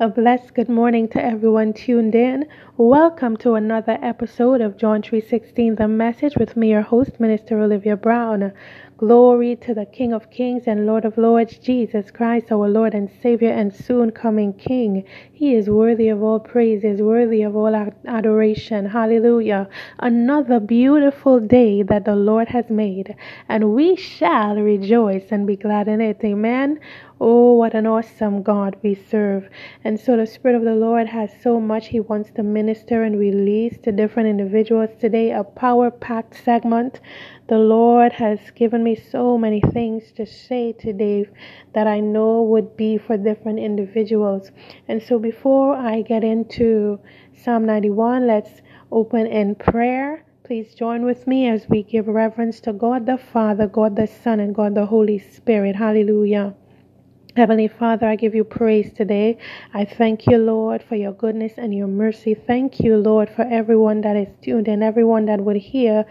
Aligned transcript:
A 0.00 0.08
blessed 0.08 0.54
good 0.54 0.68
morning 0.68 1.08
to 1.08 1.20
everyone 1.20 1.72
tuned 1.72 2.14
in. 2.14 2.46
Welcome 2.76 3.36
to 3.38 3.54
another 3.54 3.98
episode 4.00 4.60
of 4.60 4.76
John 4.76 5.02
3:16 5.02 5.74
The 5.74 5.88
Message 5.88 6.36
with 6.36 6.56
me 6.56 6.70
your 6.70 6.82
host 6.82 7.18
Minister 7.18 7.58
Olivia 7.58 7.96
Brown. 7.96 8.52
Glory 8.98 9.54
to 9.54 9.74
the 9.74 9.86
King 9.86 10.12
of 10.12 10.28
Kings 10.28 10.64
and 10.66 10.84
Lord 10.84 11.04
of 11.04 11.16
Lords, 11.16 11.56
Jesus 11.56 12.10
Christ, 12.10 12.50
our 12.50 12.68
Lord 12.68 12.94
and 12.94 13.08
Savior 13.22 13.52
and 13.52 13.72
soon 13.72 14.10
coming 14.10 14.52
King. 14.52 15.04
He 15.32 15.54
is 15.54 15.70
worthy 15.70 16.08
of 16.08 16.20
all 16.20 16.40
praise, 16.40 16.82
is 16.82 17.00
worthy 17.00 17.42
of 17.42 17.54
all 17.54 17.76
adoration. 18.08 18.86
Hallelujah. 18.86 19.68
Another 20.00 20.58
beautiful 20.58 21.38
day 21.38 21.84
that 21.84 22.06
the 22.06 22.16
Lord 22.16 22.48
has 22.48 22.68
made, 22.70 23.14
and 23.48 23.72
we 23.72 23.94
shall 23.94 24.56
rejoice 24.56 25.26
and 25.30 25.46
be 25.46 25.54
glad 25.54 25.86
in 25.86 26.00
it. 26.00 26.18
Amen. 26.24 26.80
Oh, 27.20 27.52
what 27.52 27.74
an 27.74 27.86
awesome 27.86 28.42
God 28.42 28.76
we 28.82 28.96
serve. 28.96 29.48
And 29.84 29.98
so 29.98 30.16
the 30.16 30.26
Spirit 30.26 30.56
of 30.56 30.64
the 30.64 30.74
Lord 30.74 31.06
has 31.06 31.30
so 31.40 31.60
much 31.60 31.88
He 31.88 32.00
wants 32.00 32.30
to 32.32 32.42
minister 32.42 33.04
and 33.04 33.16
release 33.16 33.78
to 33.84 33.92
different 33.92 34.28
individuals 34.28 34.90
today, 35.00 35.30
a 35.30 35.44
power 35.44 35.92
packed 35.92 36.34
segment 36.44 37.00
the 37.48 37.58
Lord 37.58 38.12
has 38.12 38.38
given 38.54 38.84
me 38.84 38.94
so 38.94 39.38
many 39.38 39.62
things 39.72 40.12
to 40.12 40.26
say 40.26 40.72
today 40.72 41.26
that 41.72 41.86
I 41.86 41.98
know 41.98 42.42
would 42.42 42.76
be 42.76 42.98
for 42.98 43.16
different 43.16 43.58
individuals. 43.58 44.50
And 44.86 45.02
so 45.02 45.18
before 45.18 45.74
I 45.74 46.02
get 46.02 46.22
into 46.22 47.00
Psalm 47.34 47.64
91, 47.64 48.26
let's 48.26 48.60
open 48.92 49.26
in 49.26 49.54
prayer. 49.54 50.26
Please 50.44 50.74
join 50.74 51.06
with 51.06 51.26
me 51.26 51.48
as 51.48 51.66
we 51.70 51.82
give 51.82 52.06
reverence 52.06 52.60
to 52.60 52.74
God 52.74 53.06
the 53.06 53.16
Father, 53.16 53.66
God 53.66 53.96
the 53.96 54.06
Son, 54.06 54.40
and 54.40 54.54
God 54.54 54.74
the 54.74 54.84
Holy 54.84 55.18
Spirit. 55.18 55.74
Hallelujah. 55.74 56.54
Heavenly 57.34 57.68
Father, 57.68 58.06
I 58.06 58.16
give 58.16 58.34
you 58.34 58.44
praise 58.44 58.92
today. 58.92 59.38
I 59.72 59.86
thank 59.86 60.26
you, 60.26 60.36
Lord, 60.36 60.82
for 60.82 60.96
your 60.96 61.12
goodness 61.12 61.52
and 61.56 61.74
your 61.74 61.86
mercy. 61.86 62.34
Thank 62.34 62.80
you, 62.80 62.96
Lord, 62.96 63.30
for 63.30 63.46
everyone 63.50 64.02
that 64.02 64.16
is 64.16 64.28
tuned 64.42 64.68
in, 64.68 64.82
everyone 64.82 65.24
that 65.26 65.40
would 65.40 65.56
hear 65.56 66.04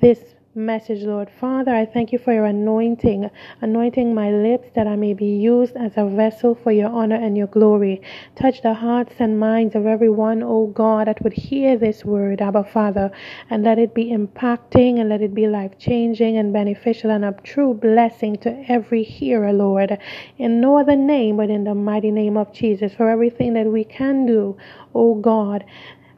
this 0.00 0.34
message, 0.56 1.02
Lord. 1.02 1.28
Father, 1.40 1.74
I 1.74 1.84
thank 1.84 2.12
you 2.12 2.18
for 2.18 2.32
your 2.32 2.44
anointing, 2.44 3.28
anointing 3.60 4.14
my 4.14 4.30
lips 4.30 4.68
that 4.74 4.86
I 4.86 4.94
may 4.94 5.12
be 5.12 5.36
used 5.36 5.74
as 5.74 5.92
a 5.96 6.06
vessel 6.06 6.54
for 6.54 6.70
your 6.70 6.90
honor 6.90 7.16
and 7.16 7.36
your 7.36 7.48
glory. 7.48 8.00
Touch 8.36 8.62
the 8.62 8.74
hearts 8.74 9.14
and 9.18 9.40
minds 9.40 9.74
of 9.74 9.86
everyone, 9.86 10.42
O 10.42 10.66
God, 10.66 11.08
that 11.08 11.22
would 11.22 11.32
hear 11.32 11.76
this 11.76 12.04
word, 12.04 12.40
Abba 12.40 12.64
Father, 12.64 13.10
and 13.50 13.64
let 13.64 13.78
it 13.78 13.94
be 13.94 14.12
impacting 14.12 15.00
and 15.00 15.08
let 15.08 15.22
it 15.22 15.34
be 15.34 15.48
life 15.48 15.76
changing 15.78 16.36
and 16.36 16.52
beneficial 16.52 17.10
and 17.10 17.24
a 17.24 17.32
true 17.42 17.74
blessing 17.74 18.36
to 18.36 18.64
every 18.68 19.02
hearer, 19.02 19.52
Lord. 19.52 19.98
In 20.38 20.60
no 20.60 20.78
other 20.78 20.96
name 20.96 21.36
but 21.38 21.50
in 21.50 21.64
the 21.64 21.74
mighty 21.74 22.12
name 22.12 22.36
of 22.36 22.52
Jesus, 22.52 22.94
for 22.94 23.10
everything 23.10 23.54
that 23.54 23.66
we 23.66 23.82
can 23.82 24.24
do, 24.24 24.56
O 24.94 25.16
God. 25.16 25.64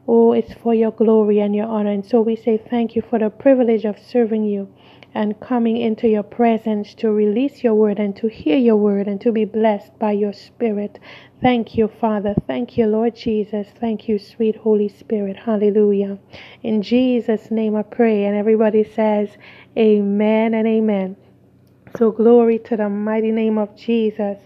Oh, 0.07 0.31
it's 0.31 0.53
for 0.53 0.73
your 0.73 0.91
glory 0.91 1.39
and 1.39 1.55
your 1.55 1.67
honor. 1.67 1.91
And 1.91 2.05
so 2.05 2.21
we 2.21 2.35
say 2.35 2.57
thank 2.57 2.95
you 2.95 3.01
for 3.01 3.19
the 3.19 3.29
privilege 3.29 3.83
of 3.83 3.99
serving 3.99 4.45
you 4.45 4.69
and 5.13 5.39
coming 5.39 5.77
into 5.77 6.07
your 6.07 6.23
presence 6.23 6.93
to 6.93 7.11
release 7.11 7.63
your 7.63 7.75
word 7.75 7.99
and 7.99 8.15
to 8.15 8.27
hear 8.27 8.57
your 8.57 8.75
word 8.75 9.07
and 9.07 9.19
to 9.19 9.31
be 9.31 9.45
blessed 9.45 9.97
by 9.99 10.11
your 10.11 10.31
spirit. 10.31 10.99
Thank 11.41 11.75
you, 11.77 11.87
Father. 11.87 12.35
Thank 12.47 12.77
you, 12.77 12.87
Lord 12.87 13.15
Jesus. 13.15 13.67
Thank 13.79 14.07
you, 14.07 14.17
sweet 14.17 14.55
Holy 14.55 14.87
Spirit. 14.87 15.35
Hallelujah. 15.37 16.19
In 16.63 16.81
Jesus' 16.81 17.51
name 17.51 17.75
I 17.75 17.83
pray. 17.83 18.25
And 18.25 18.35
everybody 18.35 18.83
says, 18.83 19.29
Amen 19.77 20.53
and 20.53 20.67
Amen. 20.67 21.15
So, 21.95 22.11
glory 22.11 22.59
to 22.59 22.75
the 22.75 22.89
mighty 22.89 23.31
name 23.31 23.57
of 23.57 23.75
Jesus. 23.75 24.37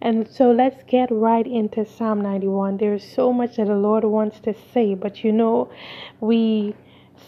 And 0.00 0.28
so, 0.28 0.50
let's 0.50 0.82
get 0.84 1.10
right 1.10 1.46
into 1.46 1.86
Psalm 1.86 2.20
91. 2.20 2.78
There's 2.78 3.04
so 3.04 3.32
much 3.32 3.56
that 3.56 3.66
the 3.66 3.76
Lord 3.76 4.04
wants 4.04 4.40
to 4.40 4.54
say, 4.72 4.94
but 4.94 5.22
you 5.22 5.32
know, 5.32 5.70
we 6.20 6.74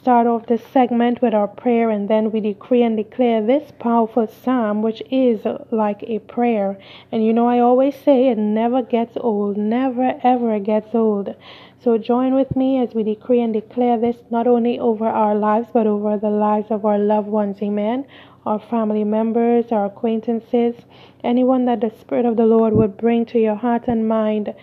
start 0.00 0.26
off 0.26 0.46
this 0.46 0.62
segment 0.72 1.20
with 1.20 1.34
our 1.34 1.48
prayer 1.48 1.90
and 1.90 2.08
then 2.08 2.30
we 2.30 2.40
decree 2.40 2.82
and 2.82 2.96
declare 2.96 3.44
this 3.44 3.72
powerful 3.78 4.26
psalm, 4.26 4.82
which 4.82 5.02
is 5.10 5.40
like 5.70 6.02
a 6.04 6.18
prayer. 6.20 6.78
And 7.12 7.24
you 7.24 7.32
know, 7.32 7.48
I 7.48 7.60
always 7.60 7.94
say 7.96 8.28
it 8.28 8.38
never 8.38 8.82
gets 8.82 9.16
old, 9.16 9.56
never 9.56 10.18
ever 10.22 10.58
gets 10.58 10.94
old. 10.94 11.34
So 11.82 11.96
join 11.96 12.34
with 12.34 12.54
me 12.56 12.78
as 12.82 12.94
we 12.94 13.02
decree 13.02 13.40
and 13.40 13.54
declare 13.54 13.98
this 13.98 14.16
not 14.30 14.46
only 14.46 14.78
over 14.78 15.06
our 15.06 15.34
lives, 15.34 15.68
but 15.72 15.86
over 15.86 16.18
the 16.18 16.30
lives 16.30 16.70
of 16.70 16.84
our 16.84 16.98
loved 16.98 17.28
ones. 17.28 17.62
Amen 17.62 18.06
our 18.46 18.58
family 18.58 19.04
members, 19.04 19.70
our 19.72 19.86
acquaintances, 19.86 20.74
anyone 21.22 21.64
that 21.66 21.80
the 21.80 21.90
Spirit 21.90 22.24
of 22.24 22.36
the 22.36 22.46
Lord 22.46 22.72
would 22.74 22.96
bring 22.96 23.26
to 23.26 23.38
your 23.38 23.56
heart 23.56 23.84
and 23.86 24.08
mind, 24.08 24.54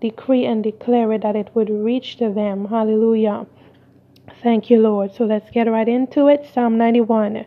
decree 0.00 0.44
and 0.44 0.62
declare 0.62 1.12
it 1.12 1.22
that 1.22 1.36
it 1.36 1.50
would 1.54 1.70
reach 1.70 2.16
to 2.16 2.30
them. 2.30 2.66
Hallelujah. 2.66 3.46
Thank 4.42 4.70
you, 4.70 4.80
Lord. 4.80 5.14
So 5.14 5.24
let's 5.24 5.50
get 5.50 5.70
right 5.70 5.88
into 5.88 6.28
it. 6.28 6.46
Psalm 6.52 6.76
91. 6.76 7.46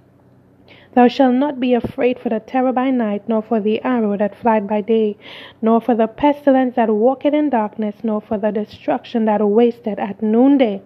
Thou 0.93 1.07
shalt 1.07 1.35
not 1.35 1.57
be 1.57 1.73
afraid 1.73 2.19
for 2.19 2.27
the 2.27 2.41
terror 2.41 2.73
by 2.73 2.91
night, 2.91 3.23
nor 3.25 3.41
for 3.41 3.61
the 3.61 3.81
arrow 3.81 4.17
that 4.17 4.35
flieth 4.35 4.67
by 4.67 4.81
day, 4.81 5.15
nor 5.61 5.79
for 5.79 5.95
the 5.95 6.07
pestilence 6.07 6.75
that 6.75 6.89
walketh 6.89 7.33
in 7.33 7.49
darkness, 7.49 8.03
nor 8.03 8.19
for 8.19 8.37
the 8.37 8.51
destruction 8.51 9.23
that 9.23 9.47
wasteth 9.47 9.97
at 9.97 10.21
noonday. 10.21 10.81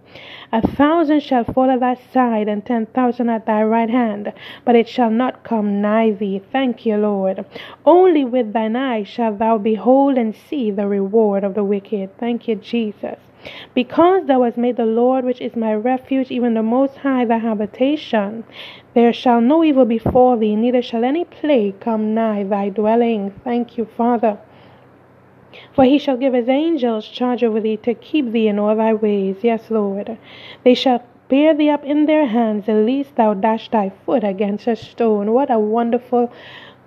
A 0.54 0.62
thousand 0.62 1.24
shall 1.24 1.44
fall 1.44 1.72
at 1.72 1.80
thy 1.80 1.96
side, 1.96 2.48
and 2.48 2.64
ten 2.64 2.86
thousand 2.86 3.30
at 3.30 3.48
thy 3.48 3.64
right 3.64 3.90
hand, 3.90 4.32
but 4.64 4.76
it 4.76 4.88
shall 4.88 5.10
not 5.10 5.44
come 5.44 5.82
nigh 5.82 6.12
thee. 6.12 6.40
Thank 6.52 6.86
you, 6.86 6.98
Lord. 6.98 7.44
Only 7.84 8.24
with 8.24 8.54
thine 8.54 8.76
eyes 8.76 9.08
shalt 9.08 9.40
thou 9.40 9.58
behold 9.58 10.20
and 10.20 10.36
see 10.36 10.70
the 10.70 10.88
reward 10.88 11.44
of 11.44 11.56
the 11.56 11.64
wicked. 11.64 12.16
Thank 12.20 12.48
you, 12.48 12.56
Jesus. 12.56 13.18
Because 13.74 14.26
thou 14.26 14.44
hast 14.44 14.58
made 14.58 14.78
the 14.78 14.86
Lord, 14.86 15.26
which 15.26 15.42
is 15.42 15.56
my 15.56 15.74
refuge, 15.74 16.32
even 16.32 16.54
the 16.54 16.64
Most 16.64 16.98
High, 16.98 17.26
thy 17.26 17.38
habitation, 17.38 18.44
there 18.94 19.14
shall 19.14 19.42
no 19.42 19.64
evil 19.64 19.86
befall 19.86 20.38
thee, 20.38 20.56
neither 20.56 20.82
shall 20.82 21.04
any 21.04 21.26
plague 21.26 21.80
come 21.80 22.14
nigh 22.14 22.44
thy 22.44 22.70
dwelling. 22.70 23.32
Thank 23.44 23.78
you, 23.78 23.86
Father. 23.86 24.38
For 25.74 25.84
he 25.84 25.98
shall 26.00 26.18
give 26.18 26.34
his 26.34 26.50
angels 26.50 27.08
charge 27.08 27.44
over 27.44 27.62
thee 27.62 27.78
to 27.78 27.94
keep 27.94 28.32
thee 28.32 28.48
in 28.48 28.60
all 28.60 28.76
thy 28.76 28.94
ways. 28.94 29.38
Yes, 29.42 29.70
Lord. 29.70 30.18
They 30.64 30.74
shall 30.74 31.04
bear 31.28 31.54
thee 31.54 31.70
up 31.70 31.84
in 31.84 32.06
their 32.06 32.26
hands, 32.26 32.68
lest 32.68 33.16
thou 33.16 33.34
dash 33.34 33.70
thy 33.70 33.92
foot 34.06 34.24
against 34.24 34.68
a 34.68 34.76
stone. 34.76 35.32
What 35.32 35.52
a 35.52 35.60
wonderful 35.60 36.32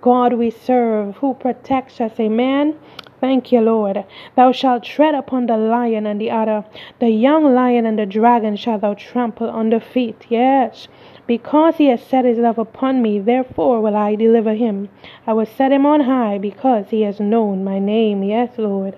God 0.01 0.33
we 0.33 0.49
serve, 0.49 1.17
who 1.17 1.33
protects 1.33 1.99
us. 1.99 2.19
Amen. 2.19 2.75
Thank 3.21 3.51
you, 3.51 3.59
Lord. 3.59 4.05
Thou 4.35 4.53
shalt 4.53 4.83
tread 4.83 5.13
upon 5.13 5.47
the 5.47 5.57
lion 5.57 6.07
and 6.07 6.21
the 6.21 6.29
adder, 6.29 6.63
the 6.99 7.09
young 7.09 7.53
lion 7.53 7.85
and 7.85 7.99
the 7.99 8.05
dragon 8.05 8.55
shalt 8.55 8.79
thou 8.79 8.93
trample 8.93 9.49
under 9.49 9.81
feet. 9.81 10.25
Yes. 10.29 10.87
Because 11.27 11.75
he 11.75 11.87
has 11.87 12.01
set 12.01 12.23
his 12.23 12.37
love 12.37 12.57
upon 12.57 13.01
me, 13.01 13.19
therefore 13.19 13.81
will 13.81 13.95
I 13.95 14.15
deliver 14.15 14.53
him. 14.53 14.87
I 15.27 15.33
will 15.33 15.45
set 15.45 15.71
him 15.71 15.85
on 15.85 15.99
high, 15.99 16.37
because 16.37 16.91
he 16.91 17.01
has 17.01 17.19
known 17.19 17.63
my 17.63 17.77
name. 17.77 18.23
Yes, 18.23 18.57
Lord. 18.57 18.95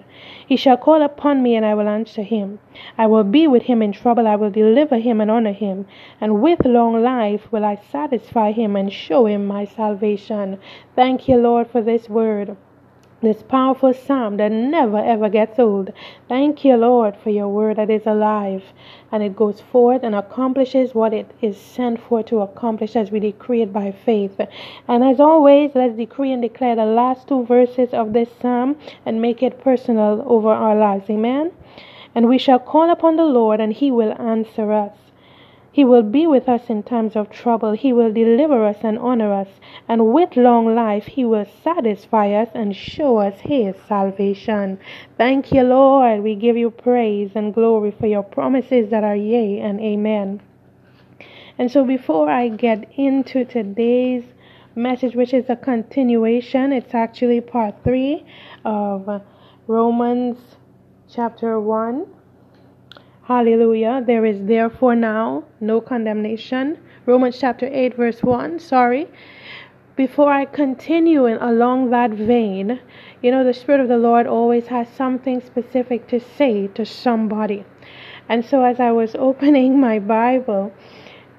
He 0.47 0.55
shall 0.55 0.77
call 0.77 1.01
upon 1.01 1.41
me, 1.41 1.55
and 1.55 1.65
I 1.65 1.73
will 1.73 1.89
answer 1.89 2.21
him. 2.21 2.59
I 2.99 3.07
will 3.07 3.23
be 3.23 3.47
with 3.47 3.63
him 3.63 3.81
in 3.81 3.91
trouble. 3.91 4.27
I 4.27 4.35
will 4.35 4.51
deliver 4.51 4.99
him 4.99 5.19
and 5.19 5.31
honor 5.31 5.51
him. 5.51 5.87
And 6.21 6.41
with 6.43 6.63
long 6.63 7.01
life 7.01 7.51
will 7.51 7.65
I 7.65 7.75
satisfy 7.91 8.51
him 8.51 8.75
and 8.75 8.93
show 8.93 9.25
him 9.25 9.47
my 9.47 9.65
salvation. 9.65 10.59
Thank 10.95 11.27
you, 11.27 11.37
Lord, 11.37 11.67
for 11.67 11.81
this 11.81 12.07
word 12.07 12.55
this 13.21 13.43
powerful 13.43 13.93
psalm 13.93 14.37
that 14.37 14.51
never 14.51 14.97
ever 14.97 15.29
gets 15.29 15.59
old. 15.59 15.91
Thank 16.27 16.65
you, 16.65 16.75
Lord, 16.75 17.15
for 17.15 17.29
your 17.29 17.47
word 17.47 17.77
that 17.77 17.89
is 17.89 18.05
alive 18.05 18.63
and 19.11 19.21
it 19.21 19.35
goes 19.35 19.61
forth 19.61 20.03
and 20.03 20.15
accomplishes 20.15 20.95
what 20.95 21.13
it 21.13 21.29
is 21.41 21.57
sent 21.57 21.99
for 22.01 22.23
to 22.23 22.39
accomplish 22.39 22.95
as 22.95 23.11
we 23.11 23.19
decree 23.19 23.61
it 23.61 23.71
by 23.71 23.91
faith. 23.91 24.39
And 24.87 25.03
as 25.03 25.19
always, 25.19 25.71
let's 25.75 25.95
decree 25.95 26.31
and 26.31 26.41
declare 26.41 26.75
the 26.75 26.85
last 26.85 27.27
two 27.27 27.45
verses 27.45 27.93
of 27.93 28.13
this 28.13 28.29
psalm 28.41 28.77
and 29.05 29.21
make 29.21 29.43
it 29.43 29.61
personal 29.61 30.23
over 30.25 30.49
our 30.49 30.75
lives. 30.75 31.09
Amen. 31.09 31.51
And 32.15 32.27
we 32.27 32.37
shall 32.37 32.59
call 32.59 32.89
upon 32.89 33.17
the 33.17 33.25
Lord 33.25 33.59
and 33.59 33.73
he 33.73 33.91
will 33.91 34.13
answer 34.19 34.71
us 34.71 35.00
He 35.73 35.85
will 35.85 36.03
be 36.03 36.27
with 36.27 36.49
us 36.49 36.69
in 36.69 36.83
times 36.83 37.15
of 37.15 37.29
trouble. 37.29 37.71
He 37.71 37.93
will 37.93 38.11
deliver 38.11 38.65
us 38.65 38.79
and 38.83 38.99
honor 38.99 39.31
us. 39.31 39.47
And 39.87 40.13
with 40.13 40.35
long 40.35 40.75
life, 40.75 41.05
He 41.05 41.23
will 41.23 41.45
satisfy 41.63 42.33
us 42.33 42.49
and 42.53 42.75
show 42.75 43.17
us 43.17 43.39
His 43.39 43.75
salvation. 43.87 44.79
Thank 45.17 45.53
you, 45.53 45.63
Lord. 45.63 46.23
We 46.23 46.35
give 46.35 46.57
you 46.57 46.71
praise 46.71 47.31
and 47.35 47.53
glory 47.53 47.91
for 47.91 48.07
your 48.07 48.23
promises 48.23 48.89
that 48.89 49.05
are 49.05 49.15
yea 49.15 49.59
and 49.59 49.79
amen. 49.79 50.41
And 51.57 51.71
so, 51.71 51.85
before 51.85 52.29
I 52.29 52.49
get 52.49 52.91
into 52.97 53.45
today's 53.45 54.23
message, 54.75 55.15
which 55.15 55.33
is 55.33 55.49
a 55.49 55.55
continuation, 55.55 56.73
it's 56.73 56.93
actually 56.93 57.39
part 57.39 57.75
three 57.83 58.25
of 58.65 59.21
Romans 59.67 60.37
chapter 61.09 61.59
1 61.59 62.07
Hallelujah. 63.23 64.03
There 64.05 64.25
is 64.25 64.45
therefore 64.45 64.95
now 64.95 65.43
no 65.59 65.79
condemnation. 65.79 66.79
Romans 67.05 67.37
chapter 67.39 67.69
8, 67.71 67.95
verse 67.95 68.23
1. 68.23 68.57
Sorry. 68.59 69.07
Before 69.95 70.31
I 70.31 70.45
continue 70.45 71.27
in, 71.27 71.37
along 71.37 71.91
that 71.91 72.09
vein, 72.09 72.79
you 73.21 73.29
know, 73.29 73.43
the 73.43 73.53
Spirit 73.53 73.79
of 73.79 73.87
the 73.87 73.99
Lord 73.99 74.25
always 74.25 74.67
has 74.67 74.87
something 74.89 75.39
specific 75.39 76.07
to 76.07 76.19
say 76.19 76.67
to 76.69 76.83
somebody. 76.83 77.63
And 78.27 78.43
so 78.43 78.63
as 78.63 78.79
I 78.79 78.91
was 78.91 79.15
opening 79.15 79.79
my 79.79 79.99
Bible, 79.99 80.73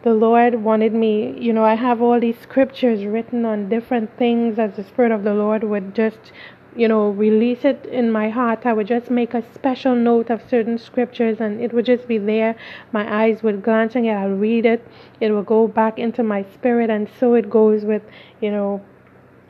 the 0.02 0.14
Lord 0.14 0.62
wanted 0.62 0.93
me, 0.93 1.37
you 1.38 1.52
know, 1.52 1.64
I 1.64 1.75
have 1.75 2.00
all 2.00 2.20
these 2.20 2.38
scriptures 2.38 3.05
written 3.05 3.44
on 3.44 3.69
different 3.69 4.17
things 4.17 4.58
as 4.58 4.76
the 4.76 4.84
Spirit 4.84 5.11
of 5.11 5.25
the 5.25 5.34
Lord 5.34 5.64
would 5.64 5.94
just 5.96 6.32
you 6.74 6.88
know, 6.88 7.10
release 7.10 7.64
it 7.64 7.84
in 7.86 8.10
my 8.10 8.30
heart, 8.30 8.64
I 8.64 8.72
would 8.72 8.86
just 8.86 9.10
make 9.10 9.34
a 9.34 9.42
special 9.54 9.94
note 9.94 10.30
of 10.30 10.42
certain 10.48 10.78
scriptures 10.78 11.38
and 11.40 11.60
it 11.60 11.72
would 11.72 11.84
just 11.84 12.08
be 12.08 12.19
there. 12.19 12.56
My 12.92 13.24
eyes 13.24 13.42
would 13.42 13.62
glance 13.62 13.94
and 13.94 14.08
I'll 14.08 14.30
read 14.30 14.64
it. 14.64 14.86
It 15.20 15.32
will 15.32 15.42
go 15.42 15.69
back 15.69 15.98
into 15.98 16.22
my 16.22 16.44
spirit 16.54 16.88
and 16.88 17.08
so 17.20 17.34
it 17.34 17.50
goes 17.50 17.84
with, 17.84 18.02
you 18.40 18.50
know, 18.50 18.80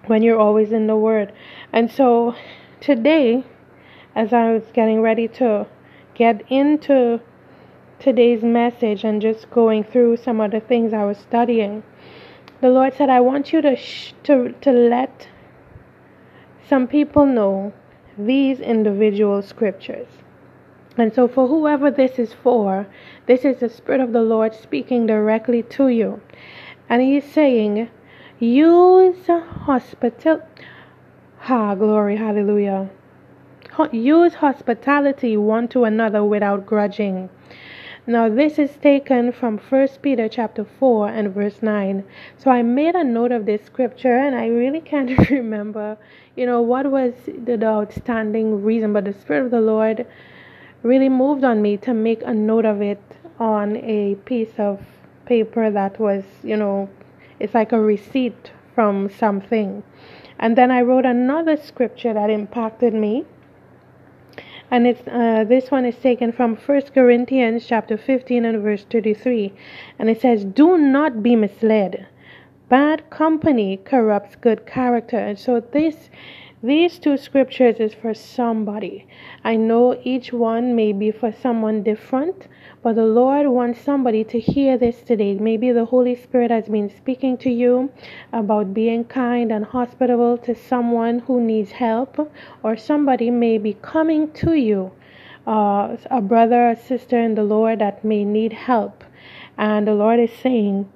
when 0.06 0.22
you're 0.22 0.38
always 0.38 0.72
in 0.72 0.88
the 0.88 0.96
Word. 0.96 1.32
And 1.72 1.90
so 1.90 2.34
today, 2.80 3.44
as 4.16 4.32
I 4.32 4.52
was 4.52 4.64
getting 4.72 5.00
ready 5.00 5.28
to 5.28 5.66
get 6.14 6.42
into 6.50 7.20
today's 8.00 8.42
message 8.42 9.04
and 9.04 9.22
just 9.22 9.48
going 9.50 9.84
through 9.84 10.16
some 10.16 10.40
of 10.40 10.50
the 10.50 10.60
things 10.60 10.92
I 10.92 11.04
was 11.04 11.18
studying, 11.18 11.84
the 12.60 12.68
Lord 12.68 12.94
said, 12.94 13.10
I 13.10 13.20
want 13.20 13.52
you 13.52 13.62
to, 13.62 13.76
sh- 13.76 14.12
to, 14.24 14.52
to 14.60 14.72
let 14.72 15.28
some 16.68 16.86
people 16.86 17.26
know 17.26 17.72
these 18.18 18.60
individual 18.60 19.42
scriptures. 19.42 20.08
And 20.96 21.14
so, 21.14 21.26
for 21.26 21.48
whoever 21.48 21.90
this 21.90 22.18
is 22.18 22.34
for, 22.34 22.86
this 23.26 23.44
is 23.44 23.58
the 23.58 23.68
Spirit 23.68 24.00
of 24.00 24.12
the 24.12 24.22
Lord 24.22 24.54
speaking 24.54 25.06
directly 25.06 25.62
to 25.62 25.88
you. 25.88 26.20
And 26.88 27.00
He's 27.00 27.24
saying, 27.24 27.88
use 28.38 29.26
hospital. 29.26 30.42
Ha, 31.40 31.74
glory, 31.74 32.16
hallelujah. 32.16 32.90
Use 33.90 34.34
hospitality 34.34 35.36
one 35.36 35.66
to 35.68 35.84
another 35.84 36.22
without 36.22 36.66
grudging. 36.66 37.30
Now 38.04 38.28
this 38.28 38.58
is 38.58 38.74
taken 38.78 39.30
from 39.30 39.58
1 39.58 39.88
Peter 40.02 40.28
chapter 40.28 40.64
4 40.64 41.06
and 41.10 41.32
verse 41.32 41.62
9. 41.62 42.02
So 42.36 42.50
I 42.50 42.60
made 42.62 42.96
a 42.96 43.04
note 43.04 43.30
of 43.30 43.46
this 43.46 43.62
scripture 43.62 44.16
and 44.18 44.34
I 44.34 44.48
really 44.48 44.80
can't 44.80 45.16
remember, 45.30 45.96
you 46.34 46.44
know, 46.44 46.60
what 46.60 46.90
was 46.90 47.14
the 47.26 47.64
outstanding 47.64 48.64
reason, 48.64 48.92
but 48.92 49.04
the 49.04 49.12
Spirit 49.12 49.44
of 49.44 49.50
the 49.52 49.60
Lord 49.60 50.04
really 50.82 51.08
moved 51.08 51.44
on 51.44 51.62
me 51.62 51.76
to 51.76 51.94
make 51.94 52.22
a 52.22 52.34
note 52.34 52.64
of 52.64 52.82
it 52.82 53.00
on 53.38 53.76
a 53.76 54.16
piece 54.24 54.58
of 54.58 54.80
paper 55.24 55.70
that 55.70 56.00
was, 56.00 56.24
you 56.42 56.56
know, 56.56 56.88
it's 57.38 57.54
like 57.54 57.70
a 57.70 57.80
receipt 57.80 58.50
from 58.74 59.10
something. 59.10 59.84
And 60.40 60.58
then 60.58 60.72
I 60.72 60.80
wrote 60.80 61.06
another 61.06 61.56
scripture 61.56 62.12
that 62.14 62.30
impacted 62.30 62.94
me 62.94 63.26
and 64.72 64.86
it's 64.86 65.06
uh, 65.06 65.44
this 65.46 65.70
one 65.70 65.84
is 65.84 65.96
taken 65.96 66.32
from 66.32 66.56
1 66.56 66.82
Corinthians 66.94 67.66
chapter 67.66 67.98
15 67.98 68.46
and 68.46 68.62
verse 68.62 68.84
33 68.90 69.52
and 69.98 70.08
it 70.08 70.18
says 70.20 70.44
do 70.44 70.78
not 70.78 71.22
be 71.22 71.36
misled. 71.36 72.06
Bad 72.70 73.10
company 73.10 73.76
corrupts 73.84 74.34
good 74.34 74.64
character. 74.66 75.18
And 75.18 75.38
so 75.38 75.60
this 75.60 76.08
these 76.62 76.98
two 76.98 77.18
scriptures 77.18 77.80
is 77.80 77.92
for 77.92 78.14
somebody. 78.14 79.06
I 79.44 79.56
know 79.56 80.00
each 80.04 80.32
one 80.32 80.74
may 80.74 80.92
be 80.92 81.10
for 81.10 81.32
someone 81.32 81.82
different, 81.82 82.48
but 82.82 82.96
the 82.96 83.04
Lord 83.04 83.46
wants 83.46 83.80
somebody 83.80 84.24
to 84.24 84.40
hear 84.40 84.76
this 84.76 85.02
today. 85.02 85.34
Maybe 85.34 85.70
the 85.70 85.84
Holy 85.84 86.16
Spirit 86.16 86.50
has 86.50 86.68
been 86.68 86.90
speaking 86.90 87.36
to 87.38 87.50
you 87.50 87.90
about 88.32 88.74
being 88.74 89.04
kind 89.04 89.52
and 89.52 89.64
hospitable 89.64 90.36
to 90.38 90.54
someone 90.54 91.20
who 91.20 91.40
needs 91.40 91.70
help, 91.70 92.32
or 92.62 92.76
somebody 92.76 93.30
may 93.30 93.58
be 93.58 93.74
coming 93.74 94.32
to 94.32 94.54
you, 94.54 94.90
uh, 95.46 95.96
a 96.10 96.20
brother 96.20 96.70
or 96.70 96.76
sister 96.76 97.20
in 97.20 97.36
the 97.36 97.44
Lord 97.44 97.78
that 97.78 98.04
may 98.04 98.24
need 98.24 98.52
help. 98.52 99.04
And 99.56 99.86
the 99.86 99.94
Lord 99.94 100.18
is 100.18 100.32
saying, 100.32 100.90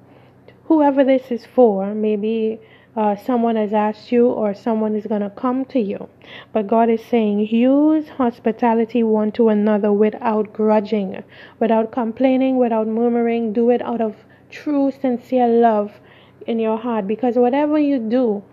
whoever 0.65 1.05
this 1.05 1.31
is 1.31 1.45
for, 1.45 1.95
maybe 1.95 2.59
uh, 2.97 3.15
someone 3.15 3.55
has 3.55 3.73
asked 3.73 4.11
you 4.11 4.25
or 4.27 4.55
someone 4.55 4.95
is 4.95 5.05
going 5.05 5.21
to 5.21 5.29
come 5.29 5.63
to 5.65 5.79
you. 5.79 6.09
But 6.51 6.65
God 6.65 6.89
is 6.89 7.05
saying, 7.05 7.47
use 7.47 8.09
hospitality 8.09 9.03
one 9.03 9.31
to 9.33 9.49
another 9.49 9.93
without 9.93 10.51
grudging, 10.51 11.23
without 11.59 11.91
complaining, 11.91 12.57
without 12.57 12.87
murmuring. 12.87 13.53
Do 13.53 13.69
it 13.69 13.83
out 13.83 14.01
of 14.01 14.15
true, 14.49 14.91
sincere 14.91 15.47
love 15.47 15.99
in 16.47 16.57
your 16.57 16.79
heart. 16.79 17.05
Because 17.05 17.35
whatever 17.35 17.77
you 17.77 17.99
do, 17.99 18.43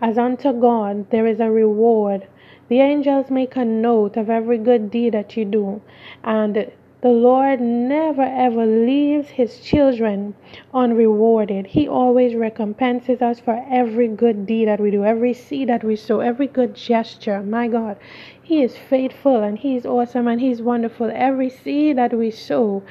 as 0.00 0.18
unto 0.18 0.52
God, 0.52 1.08
there 1.10 1.26
is 1.26 1.38
a 1.38 1.50
reward. 1.50 2.26
The 2.68 2.80
angels 2.80 3.30
make 3.30 3.54
a 3.54 3.64
note 3.64 4.16
of 4.16 4.28
every 4.28 4.58
good 4.58 4.90
deed 4.90 5.14
that 5.14 5.36
you 5.36 5.44
do, 5.44 5.82
and 6.24 6.70
the 7.02 7.08
Lord 7.08 7.62
never 7.62 8.22
ever 8.22 8.66
leaves 8.66 9.30
his 9.30 9.60
children 9.60 10.34
unrewarded. 10.74 11.68
He 11.68 11.88
always 11.88 12.34
recompenses 12.34 13.22
us 13.22 13.40
for 13.40 13.64
every 13.70 14.06
good 14.06 14.44
deed 14.44 14.68
that 14.68 14.80
we 14.80 14.90
do, 14.90 15.02
every 15.02 15.32
seed 15.32 15.70
that 15.70 15.82
we 15.82 15.96
sow, 15.96 16.20
every 16.20 16.46
good 16.46 16.74
gesture. 16.74 17.40
My 17.40 17.68
God, 17.68 17.96
He 18.42 18.62
is 18.62 18.76
faithful 18.76 19.42
and 19.42 19.58
He 19.58 19.76
is 19.76 19.86
awesome 19.86 20.28
and 20.28 20.42
He's 20.42 20.60
wonderful. 20.60 21.10
Every 21.14 21.48
seed 21.48 21.96
that 21.96 22.12
we 22.12 22.30
sow, 22.30 22.82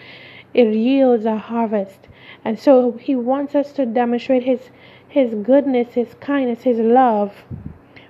it 0.56 0.74
yields 0.74 1.26
a 1.26 1.38
harvest. 1.38 2.08
And 2.44 2.58
so 2.58 2.94
He 2.94 3.16
wants 3.16 3.54
us 3.54 3.72
to 3.74 3.86
demonstrate 3.86 4.42
His 4.42 4.72
His 5.08 5.36
goodness, 5.36 5.94
His 5.94 6.16
kindness, 6.16 6.64
His 6.64 6.80
love 6.80 7.44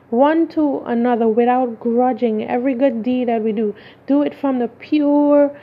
one 0.09 0.47
to 0.47 0.79
another 0.85 1.27
without 1.27 1.79
grudging 1.79 2.43
every 2.43 2.73
good 2.73 3.03
deed 3.03 3.27
that 3.27 3.43
we 3.43 3.51
do. 3.51 3.75
Do 4.07 4.23
it 4.23 4.33
from 4.33 4.57
the 4.57 4.67
pure 4.67 5.55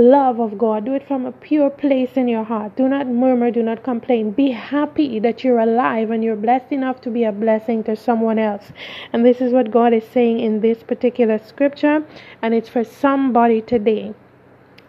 love 0.00 0.40
of 0.40 0.58
God. 0.58 0.84
Do 0.84 0.94
it 0.94 1.06
from 1.06 1.24
a 1.24 1.32
pure 1.32 1.70
place 1.70 2.12
in 2.16 2.26
your 2.26 2.44
heart. 2.44 2.76
Do 2.76 2.88
not 2.88 3.06
murmur, 3.06 3.50
do 3.50 3.62
not 3.62 3.84
complain. 3.84 4.32
Be 4.32 4.50
happy 4.50 5.18
that 5.20 5.44
you're 5.44 5.60
alive 5.60 6.10
and 6.10 6.24
you're 6.24 6.36
blessed 6.36 6.72
enough 6.72 7.00
to 7.02 7.10
be 7.10 7.24
a 7.24 7.32
blessing 7.32 7.84
to 7.84 7.94
someone 7.94 8.38
else. 8.38 8.72
And 9.12 9.24
this 9.24 9.40
is 9.40 9.52
what 9.52 9.70
God 9.70 9.92
is 9.92 10.04
saying 10.04 10.40
in 10.40 10.60
this 10.60 10.82
particular 10.82 11.38
scripture, 11.38 12.04
and 12.42 12.54
it's 12.54 12.68
for 12.68 12.82
somebody 12.82 13.60
today. 13.60 14.14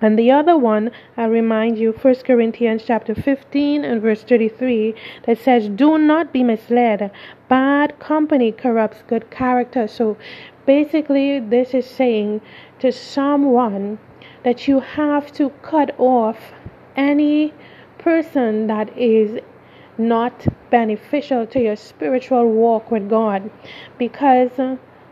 And 0.02 0.20
the 0.20 0.30
other 0.30 0.58
one, 0.58 0.92
I 1.16 1.26
remind 1.26 1.78
you, 1.78 1.92
1 1.92 2.16
Corinthians 2.26 2.84
chapter 2.86 3.16
15 3.16 3.86
and 3.86 4.02
verse 4.02 4.24
33, 4.24 4.94
that 5.26 5.38
says, 5.38 5.70
Do 5.70 5.98
not 5.98 6.34
be 6.34 6.44
misled. 6.44 7.12
Bad 7.48 7.98
company 8.00 8.52
corrupts 8.52 9.04
good 9.08 9.32
character. 9.32 9.88
So 9.88 10.18
basically, 10.66 11.40
this 11.40 11.74
is 11.74 11.86
saying 11.86 12.42
to 12.80 12.92
someone 12.92 13.98
that 14.46 14.68
you 14.68 14.80
have 14.80 15.32
to 15.34 15.50
cut 15.64 15.94
off 15.98 16.38
any 16.96 17.52
person 17.98 18.68
that 18.68 18.96
is 18.96 19.42
not 19.98 20.46
beneficial 20.70 21.48
to 21.48 21.60
your 21.60 21.76
spiritual 21.76 22.48
walk 22.52 22.92
with 22.92 23.10
God 23.10 23.50
because 23.98 24.52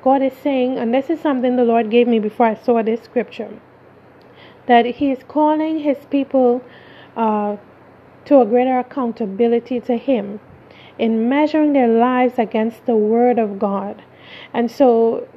God 0.03 0.21
is 0.21 0.33
saying, 0.33 0.77
and 0.77 0.93
this 0.93 1.09
is 1.09 1.19
something 1.19 1.55
the 1.55 1.63
Lord 1.63 1.89
gave 1.89 2.07
me 2.07 2.19
before 2.19 2.45
I 2.45 2.53
saw 2.53 2.83
this 2.83 3.01
scripture, 3.01 3.49
that 4.67 4.85
He 4.85 5.11
is 5.11 5.23
calling 5.27 5.79
His 5.79 5.97
people 6.11 6.61
uh, 7.17 7.57
to 8.25 8.39
a 8.39 8.45
greater 8.45 8.77
accountability 8.77 9.79
to 9.79 9.97
Him 9.97 10.41
in 10.99 11.27
measuring 11.27 11.73
their 11.73 11.87
lives 11.87 12.35
against 12.37 12.85
the 12.85 12.95
Word 12.95 13.39
of 13.39 13.57
God. 13.57 14.03
And 14.53 14.69
so 14.69 15.27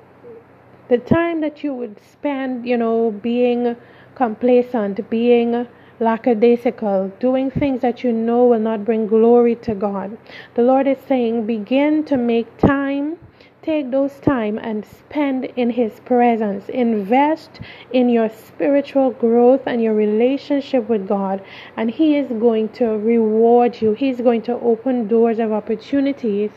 the 0.88 0.98
time 0.98 1.40
that 1.40 1.64
you 1.64 1.74
would 1.74 2.00
spend, 2.00 2.66
you 2.66 2.76
know, 2.76 3.10
being 3.10 3.76
complacent, 4.14 5.08
being 5.10 5.66
lackadaisical, 6.00 7.12
doing 7.20 7.50
things 7.50 7.80
that 7.80 8.04
you 8.04 8.12
know 8.12 8.44
will 8.44 8.60
not 8.60 8.84
bring 8.84 9.06
glory 9.06 9.54
to 9.56 9.74
God. 9.74 10.16
The 10.54 10.62
Lord 10.62 10.86
is 10.86 10.98
saying, 11.08 11.46
begin 11.46 12.04
to 12.04 12.16
make 12.16 12.56
time 12.58 13.18
take 13.66 13.90
those 13.90 14.20
time 14.20 14.58
and 14.58 14.86
spend 14.86 15.44
in 15.56 15.68
his 15.70 15.98
presence 16.04 16.68
invest 16.68 17.58
in 17.92 18.08
your 18.08 18.28
spiritual 18.28 19.10
growth 19.10 19.60
and 19.66 19.82
your 19.82 19.92
relationship 19.92 20.88
with 20.88 21.08
god 21.08 21.42
and 21.76 21.90
he 21.90 22.16
is 22.16 22.28
going 22.38 22.68
to 22.68 22.86
reward 22.98 23.82
you 23.82 23.92
he's 23.92 24.20
going 24.20 24.40
to 24.40 24.52
open 24.60 25.08
doors 25.08 25.40
of 25.40 25.50
opportunities 25.50 26.52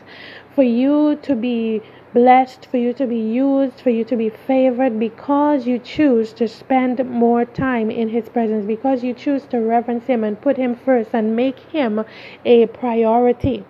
for 0.54 0.62
you 0.62 1.16
to 1.20 1.34
be 1.34 1.82
blessed, 2.12 2.66
for 2.66 2.76
you 2.76 2.92
to 2.94 3.06
be 3.06 3.18
used, 3.18 3.80
for 3.80 3.90
you 3.90 4.04
to 4.04 4.16
be 4.16 4.28
favored 4.28 4.98
because 4.98 5.66
you 5.66 5.78
choose 5.78 6.32
to 6.32 6.48
spend 6.48 6.98
more 7.08 7.44
time 7.44 7.90
in 7.90 8.08
His 8.08 8.28
presence, 8.28 8.66
because 8.66 9.04
you 9.04 9.14
choose 9.14 9.44
to 9.46 9.58
reverence 9.58 10.06
Him 10.06 10.24
and 10.24 10.40
put 10.40 10.56
Him 10.56 10.74
first 10.74 11.10
and 11.12 11.36
make 11.36 11.58
Him 11.58 12.04
a 12.44 12.66
priority. 12.66 13.64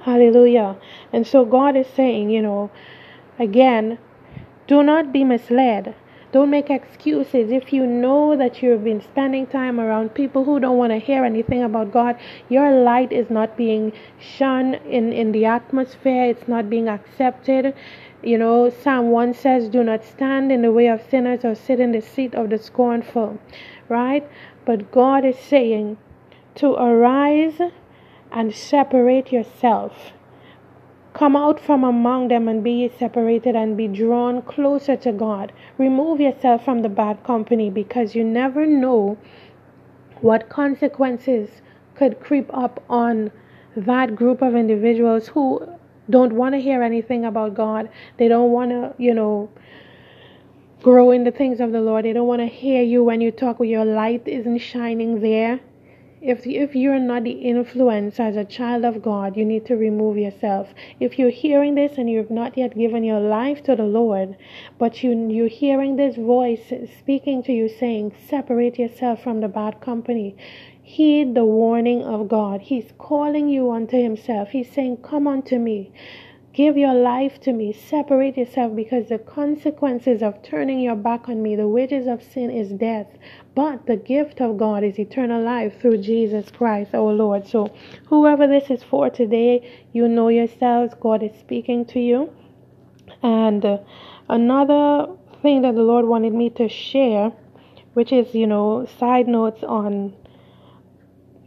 Hallelujah. 0.00 0.76
And 1.12 1.26
so 1.26 1.44
God 1.44 1.76
is 1.76 1.86
saying, 1.86 2.30
you 2.30 2.42
know, 2.42 2.70
again, 3.38 3.98
do 4.66 4.82
not 4.82 5.12
be 5.12 5.24
misled. 5.24 5.94
Don't 6.32 6.50
make 6.50 6.70
excuses. 6.70 7.50
If 7.50 7.72
you 7.72 7.84
know 7.84 8.36
that 8.36 8.62
you've 8.62 8.84
been 8.84 9.00
spending 9.00 9.48
time 9.48 9.80
around 9.80 10.14
people 10.14 10.44
who 10.44 10.60
don't 10.60 10.78
want 10.78 10.92
to 10.92 10.98
hear 10.98 11.24
anything 11.24 11.64
about 11.64 11.90
God, 11.92 12.16
your 12.48 12.70
light 12.82 13.10
is 13.10 13.30
not 13.30 13.56
being 13.56 13.92
shone 14.20 14.74
in, 14.74 15.12
in 15.12 15.32
the 15.32 15.46
atmosphere, 15.46 16.26
it's 16.26 16.46
not 16.46 16.70
being 16.70 16.88
accepted. 16.88 17.74
You 18.22 18.38
know, 18.38 18.70
Psalm 18.70 19.10
1 19.10 19.34
says, 19.34 19.68
Do 19.68 19.82
not 19.82 20.04
stand 20.04 20.52
in 20.52 20.62
the 20.62 20.70
way 20.70 20.86
of 20.86 21.02
sinners 21.10 21.44
or 21.44 21.56
sit 21.56 21.80
in 21.80 21.90
the 21.90 22.00
seat 22.00 22.34
of 22.36 22.50
the 22.50 22.58
scornful, 22.58 23.40
right? 23.88 24.28
But 24.64 24.92
God 24.92 25.24
is 25.24 25.38
saying 25.38 25.96
to 26.56 26.74
arise 26.74 27.60
and 28.30 28.54
separate 28.54 29.32
yourself 29.32 30.12
Come 31.12 31.34
out 31.34 31.58
from 31.58 31.82
among 31.82 32.28
them 32.28 32.46
and 32.46 32.62
be 32.62 32.88
separated 32.98 33.56
and 33.56 33.76
be 33.76 33.88
drawn 33.88 34.42
closer 34.42 34.96
to 34.96 35.12
God. 35.12 35.52
Remove 35.76 36.20
yourself 36.20 36.64
from 36.64 36.82
the 36.82 36.88
bad 36.88 37.24
company 37.24 37.68
because 37.68 38.14
you 38.14 38.22
never 38.22 38.64
know 38.64 39.18
what 40.20 40.48
consequences 40.48 41.62
could 41.94 42.20
creep 42.20 42.48
up 42.54 42.82
on 42.88 43.32
that 43.76 44.14
group 44.14 44.40
of 44.40 44.54
individuals 44.54 45.28
who 45.28 45.66
don't 46.08 46.32
want 46.32 46.54
to 46.54 46.60
hear 46.60 46.82
anything 46.82 47.24
about 47.24 47.54
God. 47.54 47.88
They 48.16 48.28
don't 48.28 48.52
want 48.52 48.70
to, 48.70 48.94
you 48.98 49.14
know, 49.14 49.50
grow 50.82 51.10
in 51.10 51.24
the 51.24 51.30
things 51.30 51.60
of 51.60 51.72
the 51.72 51.80
Lord. 51.80 52.04
They 52.04 52.12
don't 52.12 52.28
want 52.28 52.40
to 52.40 52.46
hear 52.46 52.82
you 52.82 53.02
when 53.02 53.20
you 53.20 53.30
talk, 53.30 53.58
your 53.60 53.84
light 53.84 54.26
isn't 54.26 54.58
shining 54.58 55.20
there 55.20 55.60
if 56.22 56.46
if 56.46 56.76
you're 56.76 56.98
not 56.98 57.24
the 57.24 57.30
influence 57.30 58.20
as 58.20 58.36
a 58.36 58.44
child 58.44 58.84
of 58.84 59.00
God, 59.00 59.38
you 59.38 59.44
need 59.44 59.64
to 59.64 59.74
remove 59.74 60.18
yourself. 60.18 60.74
If 61.00 61.18
you're 61.18 61.30
hearing 61.30 61.76
this 61.76 61.96
and 61.96 62.10
you've 62.10 62.30
not 62.30 62.58
yet 62.58 62.76
given 62.76 63.04
your 63.04 63.20
life 63.20 63.62
to 63.62 63.74
the 63.74 63.84
Lord, 63.84 64.36
but 64.78 65.02
you 65.02 65.12
you're 65.30 65.48
hearing 65.48 65.96
this 65.96 66.16
voice 66.16 66.72
speaking 66.98 67.42
to 67.44 67.52
you 67.52 67.68
saying, 67.68 68.12
"Separate 68.28 68.78
yourself 68.78 69.22
from 69.22 69.40
the 69.40 69.48
bad 69.48 69.80
company." 69.80 70.34
Heed 70.82 71.34
the 71.34 71.46
warning 71.46 72.02
of 72.02 72.28
God. 72.28 72.60
He's 72.60 72.92
calling 72.98 73.48
you 73.48 73.70
unto 73.70 73.96
himself. 73.96 74.50
He's 74.50 74.70
saying, 74.70 74.98
"Come 74.98 75.26
unto 75.26 75.58
me." 75.58 75.90
Give 76.60 76.76
your 76.76 76.92
life 76.92 77.40
to 77.44 77.54
me. 77.54 77.72
Separate 77.72 78.36
yourself 78.36 78.76
because 78.76 79.08
the 79.08 79.18
consequences 79.18 80.22
of 80.22 80.42
turning 80.42 80.78
your 80.80 80.94
back 80.94 81.26
on 81.26 81.42
me, 81.42 81.56
the 81.56 81.66
wages 81.66 82.06
of 82.06 82.22
sin 82.22 82.50
is 82.50 82.68
death. 82.68 83.06
But 83.54 83.86
the 83.86 83.96
gift 83.96 84.42
of 84.42 84.58
God 84.58 84.84
is 84.84 84.98
eternal 84.98 85.42
life 85.42 85.80
through 85.80 86.02
Jesus 86.02 86.50
Christ, 86.50 86.94
our 86.94 87.14
Lord. 87.14 87.46
So, 87.48 87.72
whoever 88.08 88.46
this 88.46 88.68
is 88.68 88.82
for 88.82 89.08
today, 89.08 89.86
you 89.94 90.06
know 90.06 90.28
yourselves. 90.28 90.92
God 91.00 91.22
is 91.22 91.32
speaking 91.40 91.86
to 91.86 91.98
you. 91.98 92.30
And 93.22 93.64
uh, 93.64 93.78
another 94.28 95.16
thing 95.40 95.62
that 95.62 95.74
the 95.74 95.82
Lord 95.82 96.04
wanted 96.04 96.34
me 96.34 96.50
to 96.50 96.68
share, 96.68 97.32
which 97.94 98.12
is, 98.12 98.34
you 98.34 98.46
know, 98.46 98.84
side 98.98 99.28
notes 99.28 99.62
on 99.62 100.14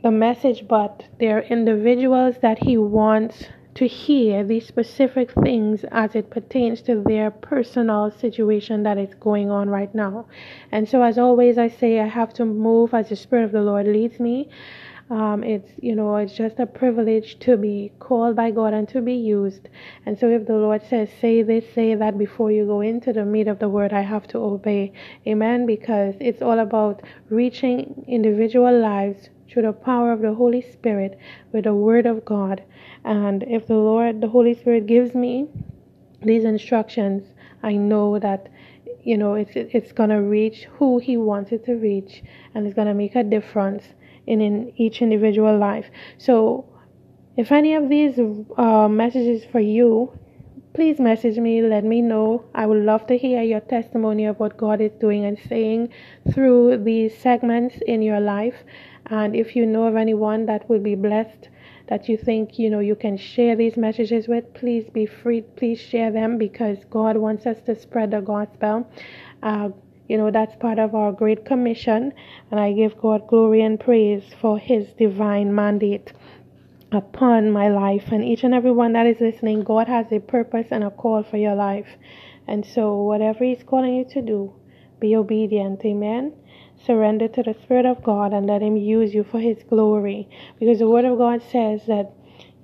the 0.01 0.09
message, 0.09 0.67
but 0.67 1.03
there 1.19 1.37
are 1.37 1.41
individuals 1.41 2.37
that 2.41 2.63
He 2.63 2.77
wants 2.77 3.45
to 3.75 3.87
hear 3.87 4.43
these 4.43 4.67
specific 4.67 5.31
things 5.43 5.83
as 5.91 6.15
it 6.15 6.29
pertains 6.29 6.81
to 6.83 7.01
their 7.05 7.31
personal 7.31 8.11
situation 8.11 8.83
that 8.83 8.97
is 8.97 9.13
going 9.15 9.49
on 9.49 9.69
right 9.69 9.93
now. 9.95 10.27
And 10.71 10.87
so, 10.87 11.01
as 11.01 11.17
always, 11.17 11.57
I 11.57 11.69
say 11.69 11.99
I 11.99 12.07
have 12.07 12.33
to 12.35 12.45
move 12.45 12.93
as 12.93 13.09
the 13.09 13.15
Spirit 13.15 13.45
of 13.45 13.51
the 13.51 13.61
Lord 13.61 13.87
leads 13.87 14.19
me. 14.19 14.49
Um, 15.09 15.43
it's 15.43 15.69
you 15.81 15.95
know 15.95 16.15
it's 16.15 16.33
just 16.33 16.59
a 16.59 16.65
privilege 16.65 17.37
to 17.39 17.57
be 17.57 17.91
called 17.99 18.35
by 18.35 18.51
God 18.51 18.73
and 18.73 18.87
to 18.89 19.01
be 19.01 19.13
used. 19.13 19.67
And 20.05 20.17
so 20.17 20.29
if 20.29 20.47
the 20.47 20.55
Lord 20.55 20.81
says 20.89 21.09
say 21.19 21.43
this, 21.43 21.65
say 21.73 21.93
that 21.95 22.17
before 22.17 22.51
you 22.51 22.65
go 22.65 22.81
into 22.81 23.11
the 23.11 23.25
meat 23.25 23.47
of 23.47 23.59
the 23.59 23.69
word, 23.69 23.91
I 23.91 24.01
have 24.01 24.27
to 24.27 24.37
obey. 24.37 24.93
Amen. 25.27 25.65
Because 25.65 26.15
it's 26.19 26.41
all 26.41 26.59
about 26.59 27.01
reaching 27.29 28.05
individual 28.07 28.79
lives 28.79 29.29
through 29.53 29.63
the 29.63 29.73
power 29.73 30.11
of 30.11 30.21
the 30.21 30.33
Holy 30.33 30.61
Spirit 30.61 31.17
with 31.51 31.65
the 31.65 31.75
word 31.75 32.07
of 32.07 32.25
God. 32.25 32.63
And 33.05 33.43
if 33.43 33.67
the 33.67 33.75
Lord, 33.75 34.19
the 34.21 34.27
Holy 34.27 34.55
Spirit, 34.55 34.87
gives 34.87 35.13
me 35.13 35.47
these 36.23 36.43
instructions, 36.43 37.23
I 37.61 37.73
know 37.73 38.17
that 38.19 38.49
you 39.03 39.17
know 39.17 39.35
it's 39.35 39.51
it's 39.55 39.91
gonna 39.91 40.21
reach 40.21 40.65
who 40.77 40.97
He 40.97 41.17
wants 41.17 41.51
it 41.51 41.65
to 41.65 41.75
reach, 41.75 42.23
and 42.55 42.65
it's 42.65 42.75
gonna 42.75 42.93
make 42.93 43.15
a 43.15 43.23
difference 43.23 43.83
in 44.25 44.41
in 44.41 44.73
each 44.77 45.01
individual 45.01 45.57
life. 45.57 45.85
So, 46.17 46.65
if 47.37 47.51
any 47.51 47.75
of 47.75 47.89
these 47.89 48.19
uh, 48.57 48.87
messages 48.87 49.45
for 49.45 49.59
you, 49.59 50.11
please 50.73 50.99
message 50.99 51.37
me. 51.37 51.61
Let 51.61 51.83
me 51.83 52.01
know. 52.01 52.45
I 52.55 52.65
would 52.65 52.83
love 52.83 53.05
to 53.07 53.17
hear 53.17 53.43
your 53.43 53.59
testimony 53.59 54.25
of 54.25 54.39
what 54.39 54.57
God 54.57 54.81
is 54.81 54.91
doing 54.99 55.23
and 55.25 55.37
saying 55.47 55.89
through 56.33 56.83
these 56.83 57.15
segments 57.15 57.75
in 57.85 58.01
your 58.01 58.19
life. 58.19 58.55
And 59.07 59.35
if 59.35 59.55
you 59.55 59.65
know 59.65 59.87
of 59.87 59.95
anyone 59.95 60.45
that 60.45 60.69
will 60.69 60.79
be 60.79 60.95
blessed 60.95 61.49
that 61.87 62.07
you 62.07 62.17
think 62.17 62.57
you 62.57 62.69
know 62.69 62.79
you 62.79 62.95
can 62.95 63.17
share 63.17 63.55
these 63.55 63.75
messages 63.75 64.27
with, 64.27 64.53
please 64.53 64.85
be 64.89 65.05
free. 65.05 65.41
Please 65.41 65.79
share 65.79 66.11
them 66.11 66.37
because 66.37 66.77
God 66.89 67.17
wants 67.17 67.45
us 67.45 67.57
to 67.65 67.75
spread 67.75 68.11
the 68.11 68.21
gospel. 68.21 68.87
Uh, 69.41 69.69
you 70.07 70.17
know 70.17 70.31
that's 70.31 70.55
part 70.55 70.79
of 70.79 70.95
our 70.95 71.11
great 71.11 71.45
commission, 71.45 72.13
and 72.51 72.59
I 72.59 72.71
give 72.73 72.97
God 72.97 73.27
glory 73.27 73.61
and 73.61 73.79
praise 73.79 74.23
for 74.39 74.57
His 74.57 74.87
divine 74.93 75.53
mandate 75.53 76.13
upon 76.91 77.51
my 77.51 77.69
life 77.69 78.11
and 78.11 78.23
each 78.23 78.43
and 78.43 78.53
every 78.53 78.71
one 78.71 78.93
that 78.93 79.05
is 79.05 79.19
listening. 79.19 79.63
God 79.63 79.87
has 79.87 80.05
a 80.11 80.19
purpose 80.19 80.67
and 80.71 80.83
a 80.83 80.91
call 80.91 81.23
for 81.23 81.37
your 81.37 81.55
life, 81.55 81.97
and 82.47 82.65
so 82.65 83.01
whatever 83.01 83.43
He's 83.43 83.63
calling 83.63 83.95
you 83.95 84.05
to 84.11 84.21
do, 84.21 84.53
be 84.99 85.15
obedient. 85.15 85.83
Amen. 85.83 86.33
Surrender 86.85 87.27
to 87.29 87.43
the 87.43 87.53
Spirit 87.53 87.85
of 87.85 88.03
God 88.03 88.33
and 88.33 88.45
let 88.45 88.61
Him 88.61 88.75
use 88.75 89.13
you 89.13 89.23
for 89.23 89.39
His 89.39 89.63
glory. 89.63 90.27
Because 90.59 90.79
the 90.79 90.89
Word 90.89 91.05
of 91.05 91.17
God 91.17 91.41
says 91.41 91.85
that, 91.87 92.11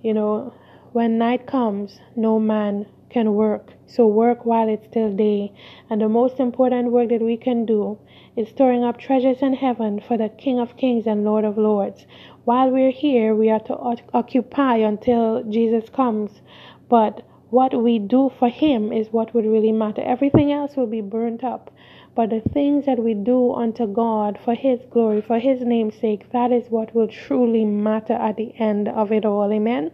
you 0.03 0.13
know, 0.13 0.53
when 0.91 1.17
night 1.17 1.47
comes, 1.47 1.99
no 2.15 2.39
man 2.39 2.85
can 3.09 3.33
work. 3.33 3.73
So 3.87 4.07
work 4.07 4.45
while 4.45 4.69
it's 4.69 4.87
still 4.87 5.11
day. 5.11 5.53
And 5.89 6.01
the 6.01 6.09
most 6.09 6.39
important 6.39 6.91
work 6.91 7.09
that 7.09 7.21
we 7.21 7.37
can 7.37 7.65
do 7.65 7.97
is 8.35 8.49
storing 8.49 8.83
up 8.83 8.99
treasures 8.99 9.41
in 9.41 9.53
heaven 9.53 9.99
for 9.99 10.17
the 10.17 10.29
King 10.29 10.59
of 10.59 10.77
Kings 10.77 11.07
and 11.07 11.23
Lord 11.23 11.45
of 11.45 11.57
Lords. 11.57 12.05
While 12.45 12.69
we're 12.71 12.91
here, 12.91 13.35
we 13.35 13.49
are 13.49 13.59
to 13.61 13.97
occupy 14.13 14.77
until 14.77 15.43
Jesus 15.43 15.89
comes. 15.89 16.41
But 16.87 17.25
what 17.49 17.73
we 17.73 17.99
do 17.99 18.31
for 18.37 18.49
Him 18.49 18.93
is 18.93 19.11
what 19.11 19.33
would 19.33 19.45
really 19.45 19.71
matter. 19.71 20.01
Everything 20.03 20.51
else 20.51 20.75
will 20.75 20.87
be 20.87 21.01
burnt 21.01 21.43
up. 21.43 21.71
But 22.19 22.31
the 22.31 22.41
things 22.41 22.85
that 22.85 22.99
we 22.99 23.13
do 23.13 23.53
unto 23.53 23.87
God 23.87 24.37
for 24.43 24.53
His 24.53 24.81
glory, 24.89 25.21
for 25.21 25.39
His 25.39 25.61
name's 25.61 25.95
sake, 25.95 26.29
that 26.33 26.51
is 26.51 26.69
what 26.69 26.93
will 26.93 27.07
truly 27.07 27.63
matter 27.63 28.11
at 28.11 28.35
the 28.35 28.53
end 28.59 28.89
of 28.89 29.13
it 29.13 29.23
all. 29.23 29.49
Amen. 29.53 29.91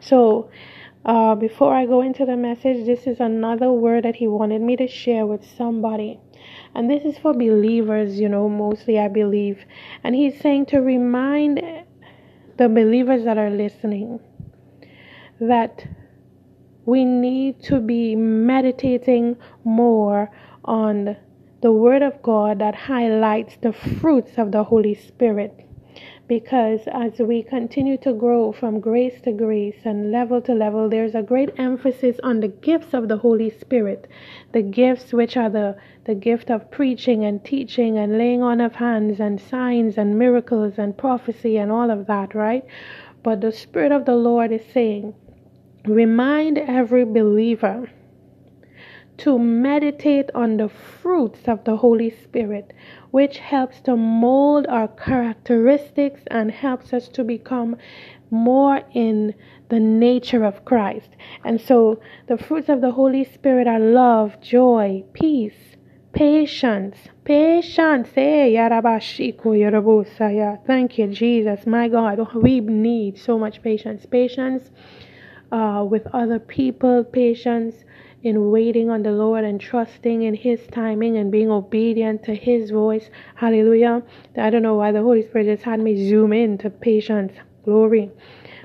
So, 0.00 0.48
uh, 1.04 1.34
before 1.34 1.74
I 1.74 1.84
go 1.84 2.00
into 2.00 2.24
the 2.24 2.38
message, 2.38 2.86
this 2.86 3.06
is 3.06 3.20
another 3.20 3.70
word 3.70 4.04
that 4.04 4.16
He 4.16 4.28
wanted 4.28 4.62
me 4.62 4.76
to 4.76 4.88
share 4.88 5.26
with 5.26 5.44
somebody. 5.44 6.18
And 6.74 6.88
this 6.88 7.04
is 7.04 7.18
for 7.18 7.34
believers, 7.34 8.18
you 8.18 8.30
know, 8.30 8.48
mostly 8.48 8.98
I 8.98 9.08
believe. 9.08 9.66
And 10.02 10.14
He's 10.14 10.40
saying 10.40 10.66
to 10.72 10.78
remind 10.78 11.60
the 12.56 12.68
believers 12.70 13.24
that 13.24 13.36
are 13.36 13.50
listening 13.50 14.20
that 15.38 15.86
we 16.86 17.04
need 17.04 17.62
to 17.64 17.78
be 17.78 18.16
meditating 18.16 19.36
more 19.64 20.30
on 20.64 21.16
the 21.62 21.72
Word 21.72 22.02
of 22.02 22.22
God 22.22 22.58
that 22.60 22.74
highlights 22.74 23.56
the 23.60 23.72
fruits 23.72 24.38
of 24.38 24.52
the 24.52 24.64
Holy 24.64 24.94
Spirit. 24.94 25.66
Because 26.26 26.82
as 26.86 27.18
we 27.18 27.42
continue 27.42 27.96
to 27.98 28.12
grow 28.12 28.52
from 28.52 28.78
grace 28.78 29.20
to 29.22 29.32
grace 29.32 29.80
and 29.84 30.12
level 30.12 30.40
to 30.42 30.54
level, 30.54 30.88
there's 30.88 31.14
a 31.14 31.22
great 31.22 31.50
emphasis 31.58 32.20
on 32.22 32.40
the 32.40 32.48
gifts 32.48 32.94
of 32.94 33.08
the 33.08 33.16
Holy 33.16 33.50
Spirit. 33.50 34.06
The 34.52 34.62
gifts 34.62 35.12
which 35.12 35.36
are 35.36 35.50
the, 35.50 35.76
the 36.04 36.14
gift 36.14 36.50
of 36.50 36.70
preaching 36.70 37.24
and 37.24 37.44
teaching 37.44 37.98
and 37.98 38.16
laying 38.16 38.42
on 38.42 38.60
of 38.60 38.76
hands 38.76 39.18
and 39.18 39.40
signs 39.40 39.98
and 39.98 40.18
miracles 40.18 40.74
and 40.78 40.96
prophecy 40.96 41.56
and 41.56 41.72
all 41.72 41.90
of 41.90 42.06
that, 42.06 42.34
right? 42.34 42.64
But 43.22 43.40
the 43.40 43.52
Spirit 43.52 43.90
of 43.90 44.04
the 44.04 44.14
Lord 44.14 44.52
is 44.52 44.64
saying, 44.72 45.14
remind 45.84 46.58
every 46.58 47.04
believer 47.04 47.90
to 49.20 49.38
meditate 49.38 50.30
on 50.34 50.56
the 50.56 50.68
fruits 50.68 51.46
of 51.46 51.62
the 51.64 51.76
Holy 51.76 52.10
Spirit, 52.10 52.72
which 53.10 53.38
helps 53.38 53.80
to 53.82 53.94
mold 53.94 54.66
our 54.68 54.88
characteristics 54.88 56.22
and 56.30 56.50
helps 56.50 56.94
us 56.94 57.06
to 57.08 57.22
become 57.22 57.76
more 58.30 58.80
in 58.94 59.34
the 59.68 59.78
nature 59.78 60.42
of 60.42 60.64
Christ. 60.64 61.10
And 61.44 61.60
so 61.60 62.00
the 62.28 62.38
fruits 62.38 62.70
of 62.70 62.80
the 62.80 62.92
Holy 62.92 63.24
Spirit 63.24 63.66
are 63.66 63.78
love, 63.78 64.40
joy, 64.40 65.04
peace, 65.12 65.76
patience, 66.14 66.96
patience. 67.24 68.08
Hey, 68.14 68.56
Thank 70.66 70.98
you, 70.98 71.06
Jesus. 71.08 71.66
My 71.66 71.88
God, 71.88 72.34
we 72.34 72.60
need 72.60 73.18
so 73.18 73.38
much 73.38 73.62
patience. 73.62 74.06
Patience 74.06 74.70
uh, 75.52 75.84
with 75.88 76.06
other 76.14 76.38
people, 76.38 77.04
patience 77.04 77.84
in 78.22 78.50
waiting 78.50 78.90
on 78.90 79.02
the 79.02 79.10
Lord 79.10 79.44
and 79.44 79.60
trusting 79.60 80.22
in 80.22 80.34
His 80.34 80.60
timing 80.72 81.16
and 81.16 81.32
being 81.32 81.50
obedient 81.50 82.22
to 82.24 82.34
His 82.34 82.70
voice. 82.70 83.08
Hallelujah. 83.34 84.02
I 84.36 84.50
don't 84.50 84.62
know 84.62 84.74
why 84.74 84.92
the 84.92 85.02
Holy 85.02 85.22
Spirit 85.22 85.46
just 85.46 85.62
had 85.62 85.80
me 85.80 86.08
zoom 86.08 86.32
in 86.32 86.58
to 86.58 86.70
patience. 86.70 87.32
Glory. 87.64 88.10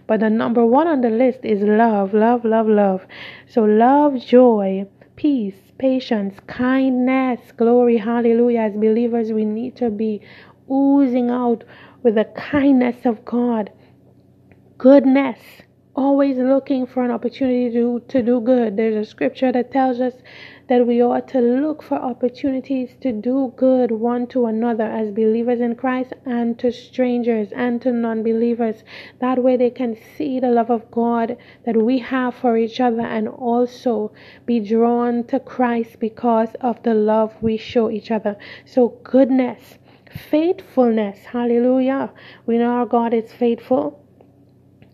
But 0.08 0.20
the 0.20 0.30
number 0.30 0.66
one 0.66 0.88
on 0.88 1.02
the 1.02 1.10
list 1.10 1.40
is 1.44 1.62
love, 1.62 2.14
love, 2.14 2.46
love, 2.46 2.68
love. 2.68 3.06
So 3.48 3.64
love, 3.64 4.20
joy, 4.20 4.86
peace, 5.16 5.56
patience, 5.78 6.40
kindness, 6.48 7.40
glory, 7.58 7.98
hallelujah. 7.98 8.60
As 8.60 8.74
believers, 8.74 9.32
we 9.32 9.46
need 9.46 9.76
to 9.78 9.90
be 9.90 10.22
oozing 10.72 11.30
out 11.30 11.64
with 12.04 12.16
the 12.16 12.26
kindness 12.26 13.06
of 13.06 13.26
God, 13.26 13.72
goodness, 14.78 15.40
always 15.98 16.36
looking 16.36 16.86
for 16.86 17.06
an 17.06 17.12
opportunity 17.12 17.72
to, 17.72 18.02
to 18.10 18.22
do 18.22 18.42
good. 18.42 18.76
There's 18.76 19.08
a 19.08 19.10
scripture 19.10 19.54
that 19.54 19.72
tells 19.72 20.02
us 20.02 20.14
that 20.68 20.86
we 20.86 21.02
ought 21.02 21.28
to 21.30 21.40
look 21.40 21.82
for 21.82 21.96
opportunities 21.96 22.90
to 23.00 23.14
do 23.14 23.54
good 23.56 23.92
one 23.92 24.28
to 24.28 24.48
another 24.48 24.84
as 24.84 25.12
believers 25.12 25.62
in 25.62 25.76
Christ 25.76 26.12
and 26.26 26.60
to 26.60 26.72
strangers 26.72 27.50
and 27.54 27.82
to 27.82 27.94
non 27.94 28.24
believers. 28.24 28.84
That 29.22 29.42
way 29.42 29.56
they 29.56 29.70
can 29.70 29.96
see 30.18 30.40
the 30.40 30.50
love 30.50 30.70
of 30.70 30.92
God 30.92 31.38
that 31.66 31.78
we 31.78 32.00
have 32.00 32.36
for 32.36 32.58
each 32.58 32.82
other 32.82 33.02
and 33.02 33.30
also 33.30 34.12
be 34.46 34.60
drawn 34.60 35.24
to 35.28 35.40
Christ 35.40 36.00
because 36.00 36.56
of 36.60 36.84
the 36.84 36.94
love 36.94 37.34
we 37.42 37.56
show 37.56 37.90
each 37.90 38.12
other. 38.12 38.36
So, 38.66 39.00
goodness, 39.04 39.78
faithfulness, 40.30 41.20
hallelujah. 41.20 42.12
We 42.46 42.58
know 42.58 42.72
our 42.72 42.86
God 42.86 43.14
is 43.14 43.32
faithful. 43.32 44.05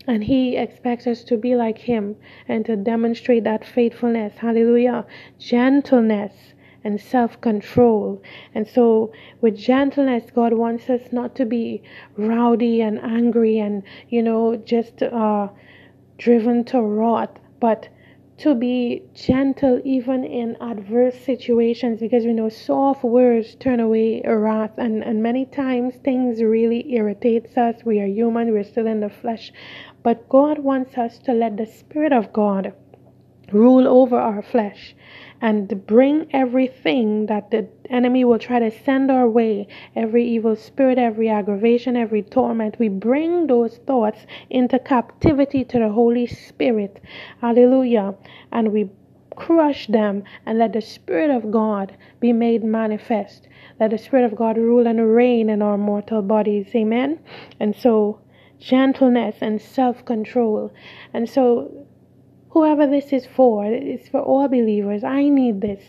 And 0.06 0.24
he 0.24 0.56
expects 0.56 1.06
us 1.06 1.22
to 1.24 1.36
be 1.36 1.54
like 1.54 1.78
him 1.78 2.16
and 2.48 2.66
to 2.66 2.76
demonstrate 2.76 3.44
that 3.44 3.64
faithfulness. 3.64 4.38
Hallelujah. 4.38 5.06
Gentleness 5.38 6.32
and 6.84 7.00
self 7.00 7.40
control. 7.40 8.20
And 8.54 8.66
so, 8.66 9.12
with 9.40 9.56
gentleness, 9.56 10.24
God 10.34 10.54
wants 10.54 10.90
us 10.90 11.12
not 11.12 11.36
to 11.36 11.46
be 11.46 11.82
rowdy 12.16 12.80
and 12.80 12.98
angry 13.00 13.58
and, 13.58 13.82
you 14.08 14.22
know, 14.22 14.56
just 14.56 15.02
uh, 15.02 15.48
driven 16.18 16.64
to 16.64 16.82
wrath, 16.82 17.38
but 17.60 17.88
to 18.38 18.54
be 18.56 19.02
gentle 19.14 19.80
even 19.84 20.24
in 20.24 20.56
adverse 20.60 21.16
situations 21.20 22.00
because 22.00 22.24
we 22.24 22.32
know 22.32 22.48
soft 22.48 23.04
words 23.04 23.54
turn 23.56 23.78
away 23.78 24.20
wrath 24.24 24.72
and, 24.78 25.04
and 25.04 25.22
many 25.22 25.44
times 25.44 25.94
things 26.02 26.42
really 26.42 26.92
irritates 26.92 27.56
us 27.56 27.76
we 27.84 28.00
are 28.00 28.06
human 28.06 28.50
we're 28.50 28.64
still 28.64 28.86
in 28.86 28.98
the 28.98 29.08
flesh 29.08 29.52
but 30.02 30.28
God 30.28 30.58
wants 30.58 30.98
us 30.98 31.18
to 31.20 31.32
let 31.32 31.56
the 31.56 31.66
Spirit 31.66 32.12
of 32.12 32.32
God 32.32 32.72
rule 33.52 33.86
over 33.86 34.18
our 34.18 34.42
flesh 34.42 34.94
and 35.40 35.86
bring 35.86 36.26
everything 36.32 37.26
that 37.26 37.50
the 37.50 37.66
enemy 37.90 38.24
will 38.24 38.38
try 38.38 38.58
to 38.58 38.70
send 38.70 39.10
our 39.10 39.28
way 39.28 39.66
every 39.96 40.26
evil 40.26 40.56
spirit, 40.56 40.98
every 40.98 41.28
aggravation, 41.28 41.96
every 41.96 42.22
torment. 42.22 42.78
We 42.78 42.88
bring 42.88 43.48
those 43.48 43.78
thoughts 43.78 44.24
into 44.50 44.78
captivity 44.78 45.64
to 45.64 45.78
the 45.78 45.90
Holy 45.90 46.26
Spirit. 46.26 47.00
Hallelujah. 47.40 48.14
And 48.52 48.72
we 48.72 48.88
crush 49.36 49.86
them 49.88 50.22
and 50.46 50.58
let 50.58 50.72
the 50.72 50.80
Spirit 50.80 51.30
of 51.30 51.50
God 51.50 51.96
be 52.20 52.32
made 52.32 52.62
manifest. 52.62 53.48
Let 53.80 53.90
the 53.90 53.98
Spirit 53.98 54.24
of 54.24 54.36
God 54.36 54.56
rule 54.56 54.86
and 54.86 55.14
reign 55.14 55.50
in 55.50 55.60
our 55.60 55.76
mortal 55.76 56.22
bodies. 56.22 56.68
Amen. 56.74 57.18
And 57.58 57.74
so 57.74 58.20
gentleness 58.62 59.36
and 59.40 59.60
self 59.60 60.04
control. 60.04 60.72
And 61.12 61.28
so, 61.28 61.86
whoever 62.50 62.86
this 62.86 63.12
is 63.12 63.26
for, 63.26 63.64
it's 63.66 64.08
for 64.08 64.20
all 64.20 64.46
believers. 64.48 65.02
I 65.02 65.28
need 65.28 65.60
this. 65.60 65.82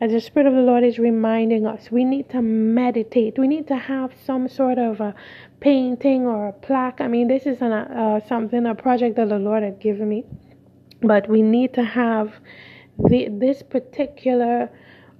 As 0.00 0.12
the 0.12 0.20
Spirit 0.20 0.46
of 0.46 0.54
the 0.54 0.60
Lord 0.60 0.84
is 0.84 0.98
reminding 0.98 1.66
us, 1.66 1.90
we 1.90 2.04
need 2.04 2.30
to 2.30 2.40
meditate. 2.40 3.38
We 3.38 3.48
need 3.48 3.66
to 3.68 3.76
have 3.76 4.12
some 4.24 4.48
sort 4.48 4.78
of 4.78 5.00
a 5.00 5.14
painting 5.60 6.26
or 6.26 6.48
a 6.48 6.52
plaque. 6.52 7.00
I 7.00 7.08
mean, 7.08 7.28
this 7.28 7.46
is 7.46 7.60
an, 7.60 7.72
uh, 7.72 8.20
something, 8.26 8.64
a 8.66 8.74
project 8.74 9.16
that 9.16 9.28
the 9.28 9.38
Lord 9.38 9.62
had 9.62 9.80
given 9.80 10.08
me. 10.08 10.24
But 11.02 11.28
we 11.28 11.42
need 11.42 11.74
to 11.74 11.84
have 11.84 12.34
the, 12.98 13.28
this 13.30 13.62
particular 13.62 14.70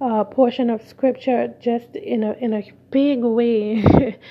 uh, 0.01 0.23
portion 0.23 0.71
of 0.71 0.81
scripture 0.87 1.53
just 1.59 1.95
in 1.95 2.23
a 2.23 2.33
in 2.33 2.53
a 2.53 2.63
big 2.89 3.23
way 3.23 3.81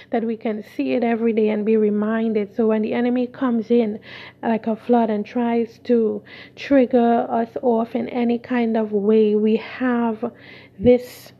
that 0.10 0.24
we 0.24 0.36
can 0.36 0.64
see 0.76 0.94
it 0.94 1.04
every 1.04 1.32
day 1.32 1.48
and 1.48 1.64
be 1.64 1.76
reminded. 1.76 2.54
So 2.56 2.66
when 2.66 2.82
the 2.82 2.92
enemy 2.92 3.28
comes 3.28 3.70
in 3.70 4.00
like 4.42 4.66
a 4.66 4.74
flood 4.74 5.10
and 5.10 5.24
tries 5.24 5.78
to 5.84 6.22
trigger 6.56 7.26
us 7.30 7.50
off 7.62 7.94
in 7.94 8.08
any 8.08 8.38
kind 8.38 8.76
of 8.76 8.90
way, 8.92 9.36
we 9.36 9.56
have 9.56 10.32
this 10.78 11.32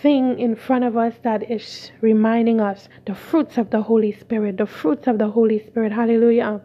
thing 0.00 0.38
in 0.40 0.56
front 0.56 0.84
of 0.84 0.96
us 0.96 1.14
that 1.22 1.50
is 1.50 1.90
reminding 2.00 2.60
us 2.60 2.88
the 3.06 3.14
fruits 3.14 3.58
of 3.58 3.70
the 3.70 3.82
Holy 3.82 4.12
Spirit, 4.12 4.56
the 4.56 4.66
fruits 4.66 5.06
of 5.06 5.18
the 5.18 5.28
Holy 5.28 5.58
Spirit. 5.66 5.92
Hallelujah. 5.92 6.62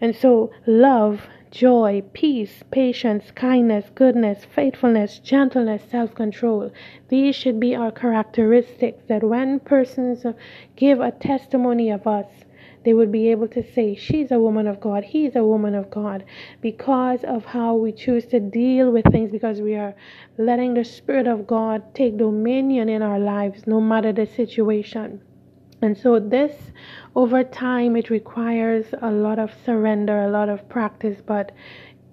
And 0.00 0.14
so 0.14 0.52
love 0.66 1.20
joy, 1.50 2.02
peace, 2.12 2.62
patience, 2.70 3.30
kindness, 3.30 3.90
goodness, 3.94 4.44
faithfulness, 4.44 5.18
gentleness, 5.18 5.82
self 5.90 6.14
control. 6.14 6.70
These 7.08 7.36
should 7.36 7.60
be 7.60 7.74
our 7.74 7.90
characteristics 7.90 9.04
that 9.08 9.22
when 9.22 9.60
persons 9.60 10.26
give 10.76 11.00
a 11.00 11.12
testimony 11.12 11.90
of 11.90 12.06
us, 12.06 12.26
they 12.86 12.94
would 12.94 13.10
be 13.10 13.30
able 13.30 13.48
to 13.48 13.62
say, 13.72 13.96
She's 13.96 14.30
a 14.30 14.38
woman 14.38 14.68
of 14.68 14.80
God, 14.80 15.02
he's 15.02 15.34
a 15.34 15.42
woman 15.42 15.74
of 15.74 15.90
God, 15.90 16.24
because 16.60 17.24
of 17.24 17.44
how 17.44 17.74
we 17.74 17.90
choose 17.90 18.26
to 18.26 18.38
deal 18.38 18.92
with 18.92 19.10
things, 19.10 19.32
because 19.32 19.60
we 19.60 19.74
are 19.74 19.94
letting 20.38 20.74
the 20.74 20.84
Spirit 20.84 21.26
of 21.26 21.46
God 21.46 21.94
take 21.94 22.16
dominion 22.16 22.88
in 22.88 23.02
our 23.02 23.18
lives, 23.18 23.66
no 23.66 23.80
matter 23.80 24.12
the 24.12 24.26
situation. 24.26 25.20
And 25.82 25.98
so, 25.98 26.20
this 26.20 26.70
over 27.16 27.42
time, 27.42 27.96
it 27.96 28.10
requires 28.10 28.84
a 29.00 29.10
lot 29.10 29.38
of 29.38 29.50
surrender, 29.64 30.20
a 30.20 30.28
lot 30.28 30.50
of 30.50 30.68
practice. 30.68 31.22
But 31.24 31.50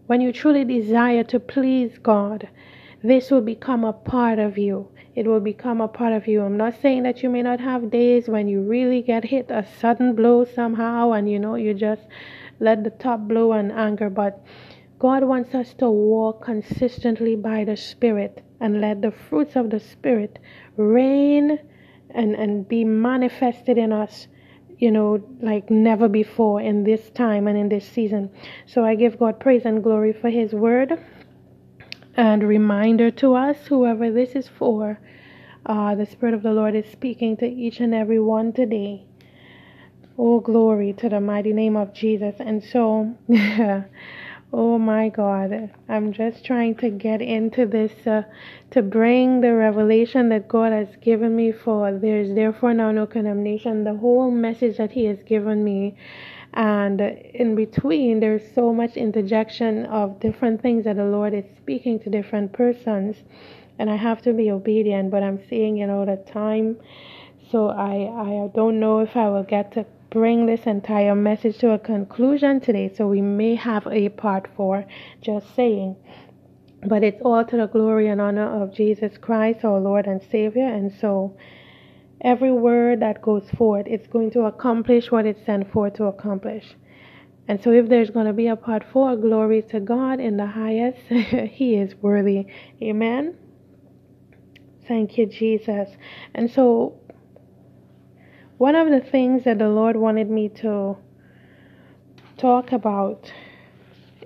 when 0.07 0.21
you 0.21 0.31
truly 0.31 0.63
desire 0.63 1.25
to 1.25 1.41
please 1.41 1.97
God, 1.97 2.47
this 3.03 3.29
will 3.29 3.41
become 3.41 3.83
a 3.83 3.91
part 3.91 4.39
of 4.39 4.57
you. 4.57 4.87
It 5.13 5.27
will 5.27 5.41
become 5.41 5.81
a 5.81 5.89
part 5.89 6.13
of 6.13 6.25
you. 6.25 6.41
I'm 6.41 6.55
not 6.55 6.81
saying 6.81 7.03
that 7.03 7.21
you 7.21 7.29
may 7.29 7.41
not 7.41 7.59
have 7.59 7.91
days 7.91 8.29
when 8.29 8.47
you 8.47 8.61
really 8.61 9.01
get 9.01 9.25
hit 9.25 9.51
a 9.51 9.65
sudden 9.81 10.15
blow 10.15 10.45
somehow 10.45 11.11
and 11.11 11.29
you 11.29 11.37
know 11.37 11.55
you 11.55 11.73
just 11.73 12.03
let 12.61 12.85
the 12.85 12.89
top 12.89 13.27
blow 13.27 13.51
and 13.51 13.73
anger, 13.73 14.09
but 14.09 14.41
God 14.99 15.25
wants 15.25 15.53
us 15.53 15.73
to 15.79 15.89
walk 15.89 16.45
consistently 16.45 17.35
by 17.35 17.65
the 17.65 17.75
Spirit 17.75 18.41
and 18.61 18.79
let 18.79 19.01
the 19.01 19.11
fruits 19.11 19.57
of 19.57 19.69
the 19.69 19.81
Spirit 19.81 20.39
reign 20.77 21.59
and, 22.09 22.35
and 22.35 22.69
be 22.69 22.85
manifested 22.85 23.77
in 23.77 23.91
us 23.91 24.27
you 24.79 24.91
know, 24.91 25.23
like 25.41 25.69
never 25.69 26.07
before 26.07 26.61
in 26.61 26.83
this 26.83 27.09
time 27.11 27.47
and 27.47 27.57
in 27.57 27.69
this 27.69 27.87
season. 27.87 28.29
So 28.65 28.83
I 28.83 28.95
give 28.95 29.19
God 29.19 29.39
praise 29.39 29.65
and 29.65 29.83
glory 29.83 30.13
for 30.13 30.29
His 30.29 30.53
word 30.53 30.99
and 32.15 32.43
reminder 32.43 33.11
to 33.11 33.35
us, 33.35 33.67
whoever 33.67 34.11
this 34.11 34.31
is 34.31 34.47
for, 34.47 34.99
uh, 35.65 35.95
the 35.95 36.05
Spirit 36.05 36.35
of 36.35 36.43
the 36.43 36.51
Lord 36.51 36.75
is 36.75 36.85
speaking 36.91 37.37
to 37.37 37.45
each 37.45 37.79
and 37.79 37.93
every 37.93 38.19
one 38.19 38.53
today. 38.53 39.05
Oh, 40.17 40.39
glory 40.39 40.93
to 40.93 41.09
the 41.09 41.19
mighty 41.19 41.53
name 41.53 41.75
of 41.75 41.93
Jesus. 41.93 42.35
And 42.39 42.63
so, 42.63 43.15
Oh 44.55 44.77
my 44.77 45.09
God, 45.09 45.71
I'm 45.89 46.13
just 46.13 46.45
trying 46.45 46.75
to 46.75 46.91
get 46.91 47.23
into 47.23 47.65
this 47.65 48.05
uh, 48.05 48.21
to 48.69 48.83
bring 48.83 49.41
the 49.41 49.51
revelation 49.51 50.29
that 50.29 50.47
God 50.47 50.71
has 50.71 50.95
given 51.01 51.35
me 51.35 51.51
for 51.51 51.91
there's 51.91 52.35
therefore 52.35 52.75
now 52.75 52.91
no 52.91 53.07
condemnation, 53.07 53.83
the 53.83 53.95
whole 53.95 54.29
message 54.29 54.77
that 54.77 54.91
He 54.91 55.05
has 55.05 55.17
given 55.23 55.63
me. 55.63 55.95
And 56.53 57.01
in 57.01 57.55
between, 57.55 58.19
there's 58.19 58.43
so 58.53 58.71
much 58.71 58.95
interjection 58.95 59.87
of 59.87 60.19
different 60.19 60.61
things 60.61 60.83
that 60.83 60.97
the 60.97 61.05
Lord 61.05 61.33
is 61.33 61.45
speaking 61.57 61.99
to 62.01 62.11
different 62.11 62.53
persons. 62.53 63.15
And 63.79 63.89
I 63.89 63.95
have 63.95 64.21
to 64.21 64.33
be 64.33 64.51
obedient, 64.51 65.09
but 65.09 65.23
I'm 65.23 65.39
seeing, 65.49 65.77
you 65.77 65.87
know, 65.87 66.05
the 66.05 66.17
time. 66.31 66.77
So 67.49 67.69
I, 67.69 68.45
I 68.45 68.51
don't 68.53 68.79
know 68.79 68.99
if 68.99 69.17
I 69.17 69.29
will 69.29 69.41
get 69.41 69.71
to 69.71 69.85
bring 70.13 70.45
this 70.45 70.61
entire 70.67 71.15
message 71.15 71.57
to 71.57 71.71
a 71.71 71.79
conclusion 71.79 72.61
today. 72.61 72.93
So 72.95 73.07
we 73.07 73.19
may 73.19 73.55
have 73.55 73.87
a 73.87 74.09
part 74.09 74.47
four, 74.55 74.85
just 75.21 75.55
saying. 75.55 75.95
But 76.85 77.03
it's 77.03 77.21
all 77.23 77.43
to 77.43 77.57
the 77.57 77.65
glory 77.65 78.07
and 78.09 78.21
honor 78.21 78.61
of 78.61 78.73
Jesus 78.73 79.17
Christ, 79.17 79.65
our 79.65 79.79
Lord 79.79 80.05
and 80.05 80.21
Savior. 80.31 80.67
And 80.67 80.93
so 81.01 81.35
every 82.21 82.51
word 82.51 82.99
that 82.99 83.23
goes 83.23 83.49
forth, 83.57 83.87
it's 83.87 84.07
going 84.07 84.29
to 84.31 84.41
accomplish 84.41 85.11
what 85.11 85.25
it's 85.25 85.43
sent 85.47 85.71
forth 85.73 85.95
to 85.95 86.05
accomplish. 86.05 86.75
And 87.47 87.61
so, 87.61 87.71
if 87.71 87.89
there's 87.89 88.09
going 88.09 88.27
to 88.27 88.33
be 88.33 88.47
a 88.47 88.55
part 88.55 88.85
four, 88.93 89.17
glory 89.17 89.63
to 89.63 89.81
God 89.81 90.21
in 90.21 90.37
the 90.37 90.45
highest. 90.45 90.99
he 91.09 91.75
is 91.75 91.93
worthy. 92.01 92.45
Amen. 92.81 93.35
Thank 94.87 95.17
you, 95.17 95.25
Jesus. 95.25 95.89
And 96.33 96.49
so, 96.49 96.99
one 98.63 98.75
of 98.75 98.89
the 98.89 99.01
things 99.01 99.43
that 99.43 99.59
the 99.59 99.67
Lord 99.67 99.97
wanted 99.97 100.29
me 100.29 100.47
to 100.47 100.95
talk 102.37 102.71
about 102.71 103.29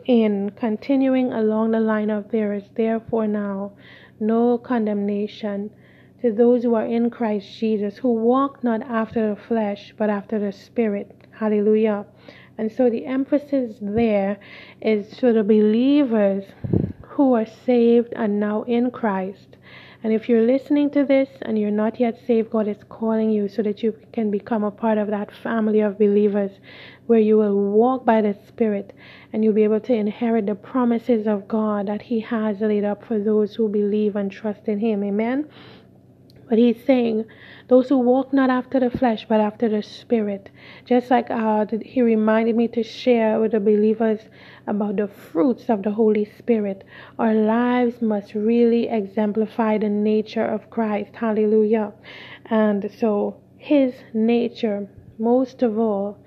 in 0.06 0.52
continuing 0.52 1.34
along 1.34 1.71
the 1.71 1.80
line 1.80 2.12
of 2.12 2.30
there 2.30 2.54
is 2.54 2.65
therefore 2.76 3.26
now 3.26 3.71
no 4.19 4.60
condemnation 4.60 5.71
to 6.21 6.32
those 6.32 6.62
who 6.62 6.76
are 6.76 6.86
in 6.86 7.10
Christ 7.10 7.47
Jesus, 7.58 7.97
who 7.97 8.13
walk 8.13 8.63
not 8.63 8.84
after 8.84 9.34
the 9.34 9.41
flesh, 9.41 9.95
but 9.97 10.12
after 10.12 10.38
the 10.38 10.52
Spirit. 10.52 11.15
Hallelujah. 11.32 12.06
And 12.60 12.71
so 12.71 12.91
the 12.91 13.08
emphasis 13.08 13.78
there 13.82 14.38
is 14.80 15.17
to 15.17 15.34
the 15.34 15.43
believers 15.43 16.43
who 17.02 17.34
are 17.34 17.47
saved 17.65 18.13
and 18.15 18.39
now 18.39 18.62
in 18.67 18.91
Christ. 18.91 19.57
And 20.08 20.15
if 20.15 20.30
you're 20.30 20.48
listening 20.48 20.89
to 20.91 21.04
this 21.04 21.28
and 21.41 21.60
you're 21.60 21.70
not 21.70 22.00
yet 22.00 22.17
saved, 22.26 22.52
God 22.52 22.70
is 22.70 22.78
calling 22.88 23.30
you 23.30 23.50
so 23.50 23.62
that 23.63 23.84
you 23.84 23.93
can 24.13 24.32
become 24.32 24.63
a 24.63 24.72
part 24.72 24.98
of 24.98 25.10
that 25.10 25.36
family 25.43 25.82
of 25.82 26.00
believers 26.00 26.52
where 27.08 27.20
you 27.20 27.36
will 27.36 27.54
walk 27.54 28.06
by 28.06 28.22
the 28.22 28.34
Spirit 28.48 28.93
and 29.34 29.43
you'll 29.43 29.52
be 29.52 29.65
able 29.65 29.82
to 29.82 29.93
inherit 29.93 30.46
the 30.46 30.56
promises 30.56 31.28
of 31.28 31.46
God 31.50 31.89
that 31.89 32.02
He 32.04 32.22
has 32.22 32.62
laid 32.62 32.86
up 32.86 33.04
for 33.04 33.20
those 33.20 33.54
who 33.54 33.67
believe 33.67 34.15
and 34.15 34.32
trust 34.32 34.70
in 34.70 34.80
Him. 34.80 35.04
Amen. 35.04 35.50
But 36.49 36.57
He's 36.57 36.83
saying, 36.86 37.25
those 37.67 37.89
who 37.89 37.97
walk 37.97 38.31
not 38.31 38.49
after 38.49 38.79
the 38.79 38.89
flesh, 38.89 39.25
but 39.27 39.41
after 39.41 39.67
the 39.67 39.83
Spirit. 39.83 40.49
Just 40.86 41.12
like 41.12 41.29
uh, 41.29 41.65
he 41.81 42.01
reminded 42.01 42.55
me 42.55 42.69
to 42.69 42.81
share 42.83 43.41
with 43.41 43.51
the 43.51 43.60
believers 43.60 44.21
about 44.67 44.95
the 44.95 45.07
fruits 45.07 45.69
of 45.69 45.83
the 45.83 45.91
Holy 45.91 46.23
Spirit. 46.38 46.86
Our 47.19 47.33
lives 47.33 48.01
must 48.01 48.33
really 48.33 48.88
exemplify 48.88 49.79
the 49.79 49.89
nature 49.89 50.45
of 50.45 50.69
Christ. 50.69 51.12
Hallelujah. 51.15 51.91
And 52.45 52.89
so 52.97 53.36
his 53.57 53.93
nature, 54.13 54.88
most 55.19 55.62
of 55.63 55.77
all, 55.77 56.17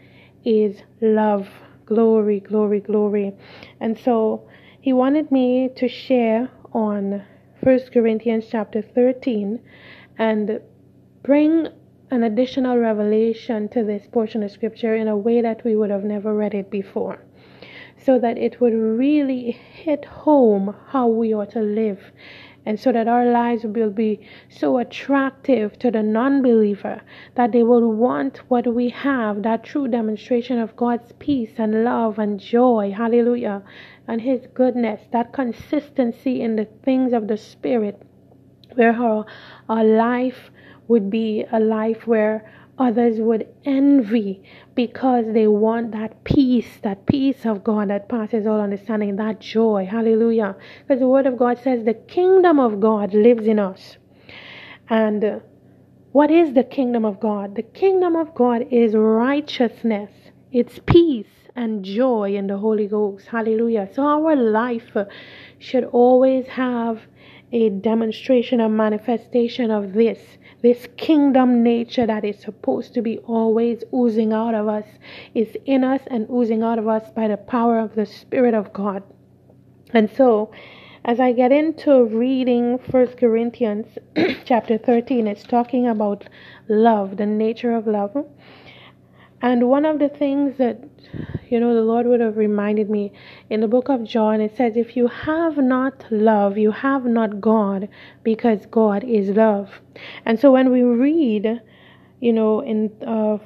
is 0.44 0.82
love. 1.00 1.48
Glory, 1.86 2.40
glory, 2.40 2.80
glory. 2.80 3.32
And 3.80 3.98
so 3.98 4.46
he 4.80 4.92
wanted 4.92 5.32
me 5.32 5.70
to 5.76 5.88
share 5.88 6.50
on 6.72 7.24
1 7.62 7.78
Corinthians 7.92 8.46
chapter 8.50 8.80
13 8.80 9.60
and 10.20 10.60
bring 11.22 11.66
an 12.10 12.22
additional 12.22 12.76
revelation 12.76 13.66
to 13.70 13.82
this 13.82 14.06
portion 14.06 14.42
of 14.42 14.50
scripture 14.50 14.94
in 14.94 15.08
a 15.08 15.16
way 15.16 15.40
that 15.40 15.64
we 15.64 15.74
would 15.74 15.88
have 15.88 16.04
never 16.04 16.34
read 16.34 16.52
it 16.52 16.70
before. 16.70 17.24
So 17.96 18.18
that 18.18 18.36
it 18.36 18.60
would 18.60 18.74
really 18.74 19.52
hit 19.52 20.04
home 20.04 20.76
how 20.88 21.06
we 21.08 21.34
ought 21.34 21.52
to 21.52 21.62
live. 21.62 22.12
And 22.66 22.78
so 22.78 22.92
that 22.92 23.08
our 23.08 23.32
lives 23.32 23.64
will 23.64 23.88
be 23.88 24.20
so 24.50 24.76
attractive 24.76 25.78
to 25.78 25.90
the 25.90 26.02
non 26.02 26.42
believer 26.42 27.00
that 27.34 27.52
they 27.52 27.62
will 27.62 27.90
want 27.90 28.42
what 28.48 28.74
we 28.74 28.90
have 28.90 29.42
that 29.42 29.64
true 29.64 29.88
demonstration 29.88 30.58
of 30.58 30.76
God's 30.76 31.12
peace 31.18 31.52
and 31.56 31.82
love 31.82 32.18
and 32.18 32.38
joy. 32.38 32.92
Hallelujah. 32.94 33.62
And 34.06 34.20
His 34.20 34.46
goodness, 34.52 35.00
that 35.12 35.32
consistency 35.32 36.42
in 36.42 36.56
the 36.56 36.66
things 36.84 37.14
of 37.14 37.26
the 37.26 37.38
Spirit, 37.38 38.02
where 38.74 38.92
our, 38.92 39.26
our 39.68 39.84
life 39.84 40.50
would 40.88 41.10
be 41.10 41.44
a 41.52 41.60
life 41.60 42.06
where 42.06 42.50
others 42.80 43.20
would 43.20 43.46
envy 43.64 44.42
because 44.74 45.26
they 45.32 45.46
want 45.46 45.92
that 45.92 46.24
peace, 46.24 46.78
that 46.82 47.04
peace 47.06 47.44
of 47.44 47.62
God 47.62 47.90
that 47.90 48.08
passes 48.08 48.46
all 48.46 48.60
understanding, 48.60 49.16
that 49.16 49.40
joy. 49.40 49.86
Hallelujah. 49.88 50.56
Because 50.80 51.00
the 51.00 51.06
Word 51.06 51.26
of 51.26 51.36
God 51.36 51.58
says 51.62 51.84
the 51.84 51.94
kingdom 51.94 52.58
of 52.58 52.80
God 52.80 53.12
lives 53.12 53.46
in 53.46 53.58
us. 53.58 53.98
And 54.88 55.24
uh, 55.24 55.38
what 56.12 56.30
is 56.30 56.54
the 56.54 56.64
kingdom 56.64 57.04
of 57.04 57.20
God? 57.20 57.54
The 57.54 57.62
kingdom 57.62 58.16
of 58.16 58.34
God 58.34 58.66
is 58.70 58.94
righteousness, 58.94 60.10
it's 60.50 60.80
peace 60.86 61.26
and 61.54 61.84
joy 61.84 62.34
in 62.34 62.46
the 62.46 62.56
Holy 62.56 62.86
Ghost. 62.86 63.26
Hallelujah. 63.26 63.88
So 63.94 64.02
our 64.02 64.34
life 64.34 64.96
should 65.58 65.84
always 65.84 66.46
have 66.46 67.00
a 67.52 67.70
demonstration, 67.70 68.60
a 68.60 68.68
manifestation 68.68 69.70
of 69.70 69.92
this 69.92 70.18
this 70.62 70.86
kingdom 70.98 71.62
nature 71.62 72.06
that 72.06 72.24
is 72.24 72.38
supposed 72.38 72.92
to 72.92 73.00
be 73.00 73.18
always 73.18 73.82
oozing 73.94 74.32
out 74.32 74.54
of 74.54 74.68
us 74.68 74.84
is 75.34 75.56
in 75.64 75.84
us 75.84 76.02
and 76.08 76.28
oozing 76.30 76.62
out 76.62 76.78
of 76.78 76.86
us 76.86 77.10
by 77.12 77.28
the 77.28 77.36
power 77.36 77.78
of 77.78 77.94
the 77.94 78.04
Spirit 78.04 78.52
of 78.52 78.72
God. 78.72 79.02
And 79.94 80.10
so, 80.10 80.50
as 81.04 81.18
I 81.18 81.32
get 81.32 81.50
into 81.50 82.04
reading 82.04 82.78
First 82.78 83.16
Corinthians 83.16 83.86
chapter 84.44 84.76
13, 84.76 85.26
it's 85.26 85.44
talking 85.44 85.88
about 85.88 86.28
love, 86.68 87.16
the 87.16 87.24
nature 87.24 87.74
of 87.74 87.86
love. 87.86 88.26
And 89.40 89.70
one 89.70 89.86
of 89.86 89.98
the 89.98 90.10
things 90.10 90.58
that 90.58 90.84
you 91.50 91.58
know, 91.58 91.74
the 91.74 91.82
Lord 91.82 92.06
would 92.06 92.20
have 92.20 92.36
reminded 92.36 92.88
me 92.88 93.12
in 93.48 93.60
the 93.60 93.68
book 93.68 93.88
of 93.88 94.04
John, 94.04 94.40
it 94.40 94.56
says, 94.56 94.76
If 94.76 94.96
you 94.96 95.08
have 95.08 95.56
not 95.56 96.04
love, 96.10 96.56
you 96.56 96.70
have 96.70 97.04
not 97.04 97.40
God, 97.40 97.88
because 98.22 98.66
God 98.66 99.02
is 99.02 99.30
love. 99.30 99.80
And 100.24 100.38
so 100.38 100.52
when 100.52 100.70
we 100.70 100.82
read, 100.82 101.60
you 102.20 102.32
know, 102.32 102.60
in 102.60 102.92
uh, 103.04 103.38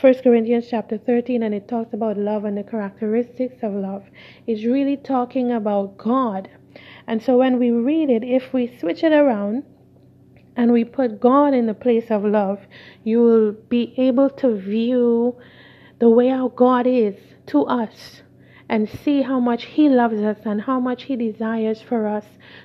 1 0.00 0.14
Corinthians 0.22 0.66
chapter 0.68 0.98
13, 0.98 1.42
and 1.42 1.54
it 1.54 1.66
talks 1.66 1.94
about 1.94 2.18
love 2.18 2.44
and 2.44 2.58
the 2.58 2.62
characteristics 2.62 3.62
of 3.62 3.72
love, 3.72 4.04
it's 4.46 4.64
really 4.64 4.96
talking 4.96 5.50
about 5.50 5.96
God. 5.96 6.50
And 7.06 7.22
so 7.22 7.38
when 7.38 7.58
we 7.58 7.70
read 7.70 8.10
it, 8.10 8.22
if 8.22 8.52
we 8.52 8.76
switch 8.78 9.02
it 9.02 9.12
around, 9.12 9.64
and 10.56 10.72
we 10.72 10.84
put 10.84 11.20
God 11.20 11.54
in 11.54 11.66
the 11.66 11.74
place 11.74 12.10
of 12.10 12.24
love, 12.24 12.60
you 13.02 13.20
will 13.20 13.52
be 13.52 13.94
able 13.96 14.30
to 14.30 14.54
view 14.56 15.36
the 15.98 16.08
way 16.08 16.30
our 16.30 16.48
God 16.48 16.86
is 16.86 17.14
to 17.46 17.64
us 17.64 18.22
and 18.68 18.88
see 18.88 19.20
how 19.22 19.38
much 19.38 19.64
He 19.64 19.88
loves 19.88 20.20
us 20.20 20.38
and 20.44 20.62
how 20.62 20.80
much 20.80 21.04
He 21.04 21.16
desires 21.16 21.82
for 21.82 22.06
us 22.06 22.24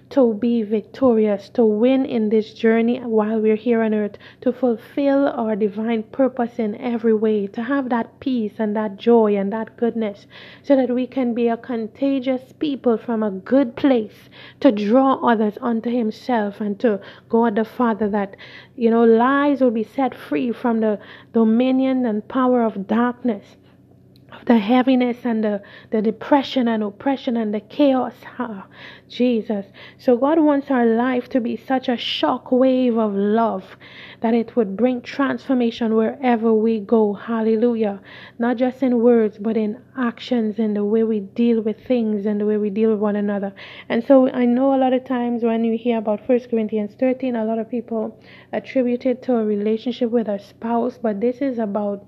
to 0.09 0.33
be 0.33 0.63
victorious, 0.63 1.49
to 1.49 1.65
win 1.65 2.05
in 2.05 2.29
this 2.29 2.53
journey 2.53 2.99
while 2.99 3.39
we're 3.39 3.55
here 3.55 3.81
on 3.81 3.93
earth, 3.93 4.17
to 4.41 4.51
fulfill 4.51 5.27
our 5.27 5.55
divine 5.55 6.03
purpose 6.03 6.57
in 6.57 6.75
every 6.75 7.13
way, 7.13 7.47
to 7.47 7.63
have 7.63 7.89
that 7.89 8.19
peace 8.19 8.53
and 8.59 8.75
that 8.75 8.95
joy 8.97 9.35
and 9.35 9.51
that 9.51 9.75
goodness, 9.77 10.25
so 10.63 10.75
that 10.75 10.89
we 10.93 11.05
can 11.05 11.33
be 11.33 11.47
a 11.47 11.57
contagious 11.57 12.53
people 12.59 12.97
from 12.97 13.21
a 13.21 13.31
good 13.31 13.75
place 13.75 14.29
to 14.59 14.71
draw 14.71 15.15
others 15.15 15.57
unto 15.61 15.89
Himself 15.89 16.61
and 16.61 16.79
to 16.79 17.01
God 17.27 17.55
the 17.55 17.65
Father, 17.65 18.09
that 18.09 18.35
you 18.75 18.89
know 18.89 19.03
lives 19.03 19.61
will 19.61 19.71
be 19.71 19.83
set 19.83 20.15
free 20.15 20.51
from 20.51 20.79
the 20.79 20.97
dominion 21.33 22.05
and 22.05 22.27
power 22.27 22.63
of 22.63 22.87
darkness 22.87 23.57
the 24.45 24.57
heaviness 24.57 25.17
and 25.25 25.43
the, 25.43 25.61
the 25.91 26.01
depression 26.01 26.67
and 26.67 26.83
oppression 26.83 27.37
and 27.37 27.53
the 27.53 27.59
chaos. 27.59 28.13
Ah, 28.37 28.67
Jesus. 29.07 29.65
So 29.97 30.17
God 30.17 30.39
wants 30.39 30.71
our 30.71 30.85
life 30.85 31.29
to 31.29 31.41
be 31.41 31.55
such 31.55 31.89
a 31.89 31.97
shock 31.97 32.51
wave 32.51 32.97
of 32.97 33.13
love 33.13 33.77
that 34.21 34.33
it 34.33 34.55
would 34.55 34.75
bring 34.75 35.01
transformation 35.01 35.95
wherever 35.95 36.53
we 36.53 36.79
go. 36.79 37.13
Hallelujah. 37.13 38.01
Not 38.37 38.57
just 38.57 38.83
in 38.83 38.99
words, 38.99 39.37
but 39.37 39.57
in 39.57 39.81
actions 39.97 40.59
and 40.59 40.75
the 40.75 40.85
way 40.85 41.03
we 41.03 41.19
deal 41.19 41.61
with 41.61 41.85
things 41.85 42.25
and 42.25 42.39
the 42.41 42.45
way 42.45 42.57
we 42.57 42.69
deal 42.69 42.91
with 42.91 42.99
one 42.99 43.15
another. 43.15 43.53
And 43.87 44.03
so 44.03 44.29
I 44.29 44.45
know 44.45 44.73
a 44.73 44.79
lot 44.79 44.93
of 44.93 45.05
times 45.05 45.43
when 45.43 45.63
you 45.63 45.77
hear 45.77 45.97
about 45.97 46.27
1 46.27 46.39
Corinthians 46.49 46.95
13, 46.99 47.35
a 47.35 47.45
lot 47.45 47.59
of 47.59 47.69
people 47.69 48.19
attribute 48.51 49.05
it 49.05 49.21
to 49.23 49.35
a 49.35 49.45
relationship 49.45 50.11
with 50.11 50.27
a 50.27 50.39
spouse, 50.39 50.97
but 50.97 51.21
this 51.21 51.37
is 51.37 51.59
about 51.59 52.05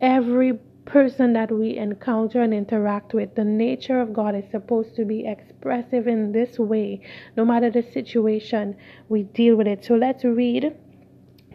every 0.00 0.58
person 0.90 1.32
that 1.34 1.52
we 1.52 1.76
encounter 1.76 2.42
and 2.42 2.52
interact 2.52 3.14
with. 3.14 3.36
The 3.36 3.44
nature 3.44 4.00
of 4.00 4.12
God 4.12 4.34
is 4.34 4.44
supposed 4.50 4.96
to 4.96 5.04
be 5.04 5.24
expressive 5.24 6.08
in 6.08 6.32
this 6.32 6.58
way. 6.58 7.00
No 7.36 7.44
matter 7.44 7.70
the 7.70 7.82
situation, 7.82 8.76
we 9.08 9.22
deal 9.22 9.54
with 9.54 9.68
it. 9.68 9.84
So 9.84 9.94
let's 9.94 10.24
read 10.24 10.74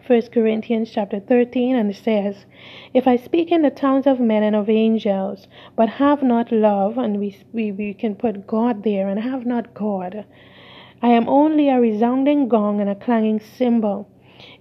1 0.08 0.22
Corinthians 0.32 0.90
chapter 0.90 1.20
13 1.20 1.76
and 1.76 1.92
it 1.92 1.98
says, 1.98 2.46
If 2.94 3.08
I 3.08 3.18
speak 3.18 3.52
in 3.52 3.62
the 3.62 3.72
tongues 3.72 4.08
of 4.08 4.22
men 4.22 4.42
and 4.42 4.56
of 4.56 4.70
angels, 4.70 5.48
but 5.76 5.90
have 5.90 6.24
not 6.24 6.52
love, 6.54 6.98
and 6.98 7.20
we, 7.20 7.38
we, 7.52 7.74
we 7.74 7.94
can 7.94 8.16
put 8.16 8.48
God 8.48 8.84
there, 8.84 9.10
and 9.10 9.20
have 9.20 9.46
not 9.46 9.74
God, 9.74 10.26
I 11.02 11.10
am 11.10 11.28
only 11.28 11.70
a 11.70 11.82
resounding 11.82 12.48
gong 12.48 12.80
and 12.80 12.90
a 12.90 12.96
clanging 12.96 13.42
cymbal. 13.42 14.08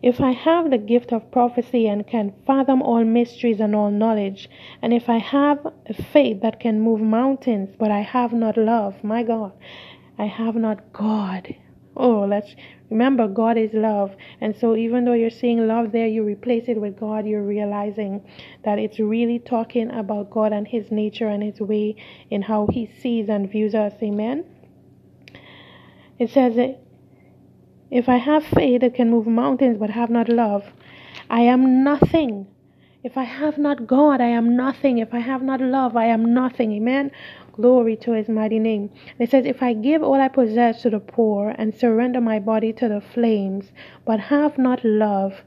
If 0.03 0.21
I 0.21 0.33
have 0.33 0.71
the 0.71 0.79
gift 0.79 1.13
of 1.13 1.31
prophecy 1.31 1.87
and 1.87 2.07
can 2.07 2.33
fathom 2.47 2.83
all 2.83 3.05
mysteries 3.05 3.61
and 3.61 3.75
all 3.75 3.91
knowledge, 3.91 4.49
and 4.83 4.93
if 4.93 5.09
I 5.09 5.19
have 5.19 5.67
a 5.87 5.95
faith 5.95 6.43
that 6.43 6.61
can 6.61 6.81
move 6.81 7.01
mountains, 7.01 7.75
but 7.79 7.91
I 7.91 8.01
have 8.01 8.33
not 8.33 8.57
love, 8.57 9.03
my 9.03 9.23
God, 9.23 9.53
I 10.19 10.27
have 10.27 10.57
not 10.57 10.93
God. 10.93 11.55
Oh, 11.97 12.27
let's 12.29 12.55
remember 12.91 13.29
God 13.29 13.57
is 13.57 13.73
love. 13.73 14.17
And 14.41 14.57
so, 14.57 14.77
even 14.77 15.05
though 15.05 15.13
you're 15.13 15.31
seeing 15.31 15.67
love 15.67 15.93
there, 15.93 16.09
you 16.09 16.25
replace 16.25 16.65
it 16.69 16.81
with 16.81 16.99
God, 16.99 17.27
you're 17.27 17.43
realizing 17.43 18.23
that 18.65 18.79
it's 18.79 18.99
really 18.99 19.39
talking 19.39 19.91
about 19.91 20.31
God 20.31 20.53
and 20.53 20.67
His 20.67 20.91
nature 20.91 21.29
and 21.29 21.43
His 21.43 21.61
way 21.61 21.97
in 22.31 22.43
how 22.43 22.67
He 22.71 22.91
sees 23.01 23.29
and 23.29 23.51
views 23.51 23.75
us. 23.75 23.93
Amen. 24.03 24.45
It 26.19 26.31
says, 26.31 26.77
if 27.95 28.09
I 28.09 28.17
have 28.17 28.45
faith 28.45 28.81
that 28.81 28.95
can 28.95 29.09
move 29.09 29.25
mountains 29.25 29.79
but 29.79 29.91
have 29.91 30.11
not 30.11 30.29
love, 30.29 30.65
I 31.31 31.43
am 31.43 31.85
nothing. 31.85 32.49
If 33.05 33.17
I 33.17 33.23
have 33.23 33.57
not 33.57 33.87
God, 33.87 34.21
I 34.21 34.31
am 34.31 34.57
nothing. 34.57 34.99
If 34.99 35.15
I 35.15 35.21
have 35.21 35.43
not 35.43 35.61
love, 35.61 35.97
I 35.97 36.07
am 36.07 36.35
nothing. 36.35 36.73
Amen. 36.73 37.13
Glory 37.53 37.95
to 37.99 38.11
his 38.11 38.29
mighty 38.29 38.59
name. 38.59 38.91
It 39.21 39.31
says, 39.31 39.47
If 39.47 39.63
I 39.63 39.75
give 39.75 40.03
all 40.03 40.21
I 40.21 40.27
possess 40.27 40.83
to 40.83 40.91
the 40.91 40.99
poor 40.99 41.55
and 41.57 41.73
surrender 41.73 42.21
my 42.21 42.41
body 42.41 42.73
to 42.73 42.89
the 42.89 43.01
flames, 43.01 43.71
but 44.05 44.19
have 44.19 44.59
not 44.59 44.85
love, 44.85 45.43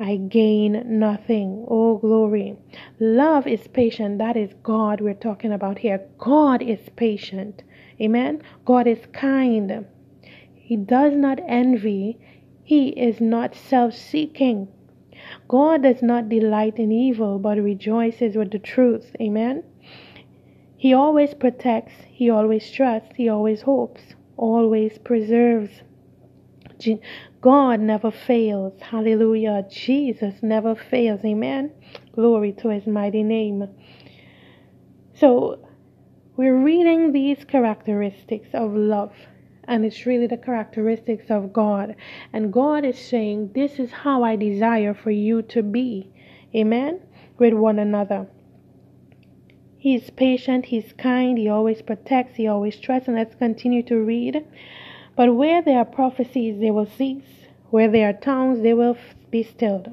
I 0.00 0.16
gain 0.16 0.82
nothing. 0.98 1.66
Oh, 1.68 1.98
glory. 1.98 2.56
Love 2.98 3.46
is 3.46 3.68
patient. 3.68 4.16
That 4.16 4.38
is 4.38 4.54
God 4.62 5.02
we're 5.02 5.12
talking 5.12 5.52
about 5.52 5.80
here. 5.80 6.00
God 6.16 6.62
is 6.62 6.80
patient. 6.96 7.64
Amen. 8.00 8.40
God 8.64 8.86
is 8.86 9.00
kind. 9.12 9.84
He 10.66 10.74
does 10.74 11.14
not 11.14 11.38
envy. 11.46 12.18
He 12.64 12.88
is 12.88 13.20
not 13.20 13.54
self 13.54 13.94
seeking. 13.94 14.66
God 15.46 15.84
does 15.84 16.02
not 16.02 16.28
delight 16.28 16.80
in 16.80 16.90
evil, 16.90 17.38
but 17.38 17.56
rejoices 17.62 18.34
with 18.34 18.50
the 18.50 18.58
truth. 18.58 19.14
Amen. 19.20 19.62
He 20.76 20.92
always 20.92 21.34
protects, 21.34 21.92
he 22.08 22.28
always 22.30 22.68
trusts, 22.68 23.14
he 23.14 23.28
always 23.28 23.62
hopes, 23.62 24.16
always 24.36 24.98
preserves. 24.98 25.82
God 27.40 27.78
never 27.78 28.10
fails. 28.10 28.72
Hallelujah. 28.82 29.66
Jesus 29.70 30.42
never 30.42 30.74
fails. 30.74 31.24
Amen. 31.24 31.70
Glory 32.12 32.50
to 32.54 32.70
his 32.70 32.88
mighty 32.88 33.22
name. 33.22 33.68
So, 35.14 35.64
we're 36.36 36.60
reading 36.60 37.12
these 37.12 37.44
characteristics 37.44 38.48
of 38.52 38.74
love 38.74 39.12
and 39.68 39.84
it's 39.84 40.06
really 40.06 40.26
the 40.26 40.36
characteristics 40.36 41.30
of 41.30 41.52
God. 41.52 41.96
And 42.32 42.52
God 42.52 42.84
is 42.84 42.98
saying, 42.98 43.52
This 43.54 43.78
is 43.78 43.90
how 43.90 44.22
I 44.22 44.36
desire 44.36 44.94
for 44.94 45.10
you 45.10 45.42
to 45.42 45.62
be. 45.62 46.10
Amen. 46.54 47.00
With 47.38 47.54
one 47.54 47.78
another. 47.78 48.28
He's 49.78 50.10
patient, 50.10 50.66
he's 50.66 50.92
kind, 50.94 51.38
he 51.38 51.48
always 51.48 51.82
protects, 51.82 52.36
he 52.36 52.46
always 52.46 52.78
trusts. 52.78 53.08
And 53.08 53.16
let's 53.16 53.34
continue 53.34 53.82
to 53.84 53.96
read. 53.96 54.44
But 55.16 55.34
where 55.34 55.62
there 55.62 55.78
are 55.78 55.84
prophecies, 55.84 56.60
they 56.60 56.70
will 56.70 56.86
cease. 56.86 57.46
Where 57.70 57.90
there 57.90 58.08
are 58.08 58.12
tongues, 58.12 58.62
they 58.62 58.74
will 58.74 58.96
be 59.30 59.42
stilled. 59.42 59.90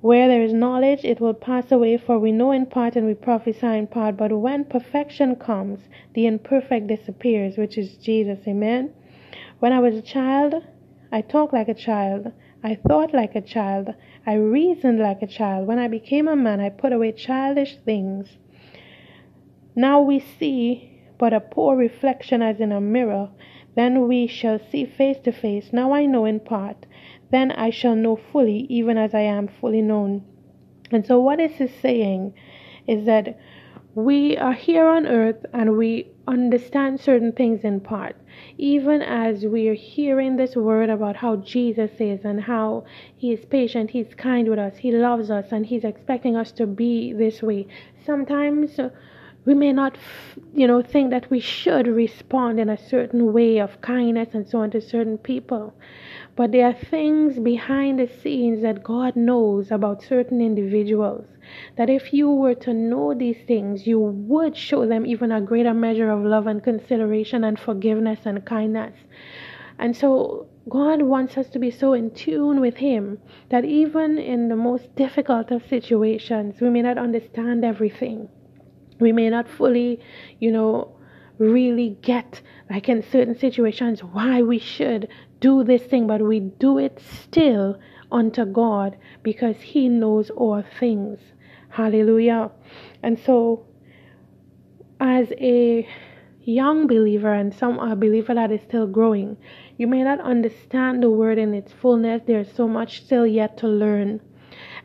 Where 0.00 0.28
there 0.28 0.42
is 0.42 0.52
knowledge, 0.52 1.04
it 1.04 1.20
will 1.20 1.34
pass 1.34 1.72
away, 1.72 1.96
for 1.96 2.18
we 2.18 2.30
know 2.30 2.52
in 2.52 2.66
part 2.66 2.94
and 2.94 3.06
we 3.06 3.14
prophesy 3.14 3.66
in 3.66 3.88
part. 3.88 4.16
But 4.16 4.38
when 4.38 4.64
perfection 4.64 5.34
comes, 5.34 5.80
the 6.14 6.26
imperfect 6.26 6.86
disappears, 6.86 7.56
which 7.56 7.76
is 7.76 7.96
Jesus. 7.96 8.38
Amen. 8.46 8.92
When 9.58 9.72
I 9.72 9.80
was 9.80 9.96
a 9.96 10.02
child, 10.02 10.54
I 11.10 11.20
talked 11.20 11.52
like 11.52 11.68
a 11.68 11.74
child. 11.74 12.30
I 12.62 12.76
thought 12.76 13.12
like 13.12 13.34
a 13.34 13.40
child. 13.40 13.94
I 14.24 14.34
reasoned 14.34 15.00
like 15.00 15.22
a 15.22 15.26
child. 15.26 15.66
When 15.66 15.78
I 15.80 15.88
became 15.88 16.28
a 16.28 16.36
man, 16.36 16.60
I 16.60 16.68
put 16.70 16.92
away 16.92 17.12
childish 17.12 17.76
things. 17.84 18.36
Now 19.74 20.00
we 20.00 20.20
see 20.20 21.00
but 21.18 21.32
a 21.32 21.40
poor 21.40 21.76
reflection 21.76 22.42
as 22.42 22.60
in 22.60 22.70
a 22.70 22.80
mirror. 22.80 23.30
Then 23.74 24.06
we 24.06 24.26
shall 24.28 24.60
see 24.70 24.84
face 24.84 25.18
to 25.24 25.32
face. 25.32 25.72
Now 25.72 25.92
I 25.92 26.06
know 26.06 26.24
in 26.24 26.40
part. 26.40 26.86
Then 27.30 27.52
I 27.52 27.70
shall 27.70 27.94
know 27.94 28.16
fully, 28.16 28.66
even 28.70 28.96
as 28.96 29.14
I 29.14 29.20
am 29.20 29.48
fully 29.48 29.82
known. 29.82 30.24
And 30.90 31.06
so, 31.06 31.20
what 31.20 31.38
this 31.38 31.60
is 31.60 31.70
saying 31.82 32.34
is 32.86 33.04
that 33.04 33.38
we 33.94 34.36
are 34.36 34.52
here 34.52 34.86
on 34.86 35.06
earth 35.06 35.44
and 35.52 35.76
we 35.76 36.08
understand 36.26 37.00
certain 37.00 37.32
things 37.32 37.64
in 37.64 37.80
part. 37.80 38.16
Even 38.56 39.02
as 39.02 39.44
we 39.44 39.68
are 39.68 39.74
hearing 39.74 40.36
this 40.36 40.54
word 40.54 40.88
about 40.88 41.16
how 41.16 41.36
Jesus 41.36 41.90
is 41.98 42.24
and 42.24 42.40
how 42.42 42.84
He 43.16 43.32
is 43.32 43.44
patient, 43.44 43.90
He's 43.90 44.14
kind 44.14 44.48
with 44.48 44.58
us, 44.58 44.76
He 44.76 44.92
loves 44.92 45.30
us, 45.30 45.52
and 45.52 45.66
He's 45.66 45.84
expecting 45.84 46.36
us 46.36 46.52
to 46.52 46.66
be 46.66 47.12
this 47.12 47.42
way. 47.42 47.66
Sometimes 48.04 48.78
we 49.44 49.54
may 49.54 49.72
not, 49.72 49.96
you 50.52 50.66
know, 50.66 50.82
think 50.82 51.10
that 51.10 51.30
we 51.30 51.40
should 51.40 51.86
respond 51.86 52.60
in 52.60 52.68
a 52.68 52.76
certain 52.76 53.32
way 53.32 53.58
of 53.58 53.80
kindness 53.80 54.34
and 54.34 54.46
so 54.46 54.58
on 54.58 54.70
to 54.70 54.80
certain 54.80 55.16
people. 55.16 55.72
But 56.36 56.52
there 56.52 56.66
are 56.66 56.72
things 56.72 57.38
behind 57.38 57.98
the 57.98 58.08
scenes 58.08 58.62
that 58.62 58.82
God 58.82 59.16
knows 59.16 59.70
about 59.70 60.02
certain 60.02 60.40
individuals. 60.40 61.24
That 61.76 61.88
if 61.88 62.12
you 62.12 62.30
were 62.30 62.56
to 62.56 62.74
know 62.74 63.14
these 63.14 63.38
things, 63.46 63.86
you 63.86 63.98
would 63.98 64.56
show 64.56 64.86
them 64.86 65.06
even 65.06 65.32
a 65.32 65.40
greater 65.40 65.72
measure 65.72 66.10
of 66.10 66.24
love 66.24 66.46
and 66.46 66.62
consideration 66.62 67.44
and 67.44 67.58
forgiveness 67.58 68.20
and 68.24 68.44
kindness. 68.44 68.94
And 69.78 69.96
so 69.96 70.46
God 70.68 71.02
wants 71.02 71.38
us 71.38 71.48
to 71.50 71.58
be 71.58 71.70
so 71.70 71.92
in 71.92 72.10
tune 72.10 72.60
with 72.60 72.76
Him 72.76 73.18
that 73.48 73.64
even 73.64 74.18
in 74.18 74.48
the 74.48 74.56
most 74.56 74.94
difficult 74.94 75.50
of 75.50 75.66
situations, 75.66 76.60
we 76.60 76.68
may 76.68 76.82
not 76.82 76.98
understand 76.98 77.64
everything 77.64 78.28
we 79.00 79.12
may 79.12 79.30
not 79.30 79.48
fully, 79.48 80.00
you 80.38 80.50
know, 80.50 80.94
really 81.38 81.96
get, 82.02 82.40
like 82.68 82.88
in 82.88 83.02
certain 83.02 83.38
situations, 83.38 84.02
why 84.02 84.42
we 84.42 84.58
should 84.58 85.08
do 85.40 85.62
this 85.62 85.82
thing, 85.82 86.06
but 86.06 86.20
we 86.20 86.40
do 86.40 86.78
it 86.78 87.00
still 87.00 87.78
unto 88.10 88.44
God 88.44 88.96
because 89.22 89.56
He 89.60 89.88
knows 89.88 90.30
all 90.30 90.62
things. 90.80 91.20
Hallelujah. 91.68 92.50
And 93.02 93.18
so, 93.18 93.66
as 95.00 95.30
a 95.38 95.88
young 96.42 96.86
believer 96.86 97.32
and 97.32 97.54
some 97.54 97.78
a 97.78 97.94
believer 97.94 98.34
that 98.34 98.50
is 98.50 98.62
still 98.62 98.86
growing, 98.86 99.36
you 99.76 99.86
may 99.86 100.02
not 100.02 100.20
understand 100.20 101.02
the 101.02 101.10
word 101.10 101.38
in 101.38 101.54
its 101.54 101.72
fullness. 101.72 102.22
There's 102.26 102.50
so 102.52 102.66
much 102.66 103.02
still 103.02 103.26
yet 103.26 103.58
to 103.58 103.68
learn. 103.68 104.20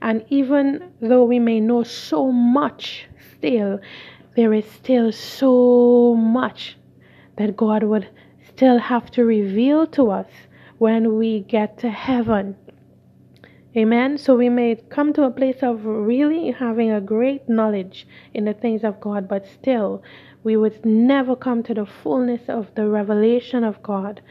And 0.02 0.26
even 0.30 0.91
though 1.02 1.23
we 1.23 1.39
may 1.39 1.62
know 1.62 1.84
so 1.84 2.32
much 2.32 3.08
still, 3.44 3.80
there 4.38 4.54
is 4.54 4.66
still 4.72 5.12
so 5.12 6.16
much 6.16 6.78
that 7.38 7.58
God 7.58 7.84
would 7.84 8.08
still 8.48 8.80
have 8.80 9.12
to 9.12 9.26
reveal 9.26 9.86
to 9.88 10.12
us 10.12 10.30
when 10.78 11.18
we 11.18 11.42
get 11.42 11.78
to 11.80 11.90
heaven. 11.90 12.56
Amen. 13.76 14.18
So 14.18 14.36
we 14.38 14.48
may 14.48 14.76
come 14.90 15.12
to 15.14 15.24
a 15.24 15.32
place 15.32 15.62
of 15.62 15.86
really 15.86 16.52
having 16.52 16.92
a 16.92 17.02
great 17.02 17.50
knowledge 17.50 18.08
in 18.34 18.46
the 18.46 18.54
things 18.54 18.86
of 18.86 19.02
God, 19.02 19.28
but 19.28 19.46
still 19.46 20.04
we 20.44 20.56
would 20.56 20.86
never 20.86 21.36
come 21.36 21.64
to 21.64 21.74
the 21.74 21.86
fullness 21.86 22.44
of 22.48 22.74
the 22.76 22.88
revelation 22.88 23.66
of 23.66 23.84
God. 23.84 24.22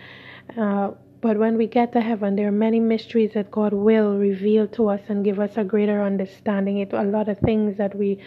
Uh, 0.56 0.92
but 1.20 1.38
when 1.38 1.56
we 1.56 1.66
get 1.66 1.92
to 1.92 2.00
heaven, 2.00 2.34
there 2.34 2.48
are 2.48 2.52
many 2.68 2.80
mysteries 2.80 3.32
that 3.34 3.50
God 3.50 3.72
will 3.72 4.16
reveal 4.16 4.66
to 4.68 4.88
us 4.88 5.00
and 5.08 5.24
give 5.24 5.38
us 5.38 5.56
a 5.56 5.64
greater 5.64 6.02
understanding. 6.02 6.78
It 6.78 6.92
a 6.92 7.04
lot 7.04 7.28
of 7.28 7.38
things 7.38 7.76
that 7.78 7.94
we 7.94 8.18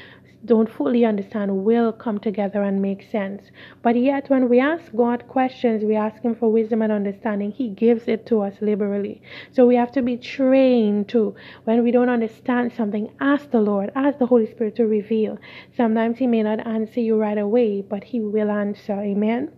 don't 0.46 0.72
fully 0.72 1.04
understand 1.04 1.66
will 1.66 1.92
come 1.92 2.20
together 2.20 2.62
and 2.62 2.82
make 2.82 3.04
sense. 3.12 3.44
But 3.82 3.96
yet, 3.96 4.30
when 4.30 4.48
we 4.48 4.60
ask 4.60 4.94
God 4.96 5.28
questions, 5.28 5.84
we 5.84 5.96
ask 5.96 6.22
Him 6.22 6.36
for 6.36 6.52
wisdom 6.52 6.82
and 6.82 6.92
understanding, 6.92 7.52
He 7.52 7.70
gives 7.70 8.08
it 8.08 8.26
to 8.28 8.42
us 8.42 8.56
liberally. 8.62 9.22
So 9.52 9.66
we 9.66 9.76
have 9.76 9.92
to 9.94 10.02
be 10.02 10.18
trained 10.18 11.10
to, 11.10 11.36
when 11.64 11.84
we 11.84 11.92
don't 11.92 12.10
understand 12.10 12.74
something, 12.74 13.12
ask 13.20 13.52
the 13.52 13.62
Lord, 13.62 13.92
ask 13.96 14.20
the 14.20 14.28
Holy 14.28 14.50
Spirit 14.50 14.76
to 14.76 14.86
reveal. 14.86 15.38
Sometimes 15.76 16.18
He 16.20 16.28
may 16.28 16.44
not 16.44 16.66
answer 16.66 17.00
you 17.00 17.18
right 17.18 17.38
away, 17.38 17.82
but 17.82 18.04
He 18.04 18.20
will 18.20 18.52
answer. 18.52 18.94
Amen. 18.94 19.52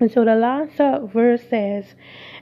And 0.00 0.12
so 0.12 0.24
the 0.24 0.36
last 0.36 0.76
verse 1.12 1.42
says, 1.50 1.96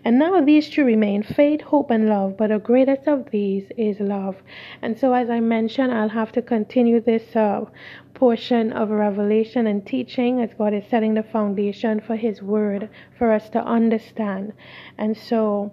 And 0.04 0.18
now 0.18 0.42
these 0.42 0.68
two 0.68 0.84
remain 0.84 1.22
faith, 1.22 1.62
hope, 1.62 1.90
and 1.90 2.06
love, 2.06 2.36
but 2.36 2.48
the 2.48 2.58
greatest 2.58 3.08
of 3.08 3.30
these 3.30 3.64
is 3.78 3.98
love. 3.98 4.42
And 4.82 4.98
so, 4.98 5.14
as 5.14 5.30
I 5.30 5.40
mentioned, 5.40 5.90
I'll 5.90 6.10
have 6.10 6.32
to 6.32 6.42
continue 6.42 7.00
this 7.00 7.34
uh, 7.34 7.64
portion 8.12 8.72
of 8.72 8.90
revelation 8.90 9.66
and 9.66 9.86
teaching 9.86 10.42
as 10.42 10.52
God 10.52 10.74
is 10.74 10.84
setting 10.90 11.14
the 11.14 11.22
foundation 11.22 11.98
for 11.98 12.16
His 12.16 12.42
word 12.42 12.90
for 13.16 13.32
us 13.32 13.48
to 13.50 13.64
understand. 13.64 14.52
And 14.98 15.16
so, 15.16 15.72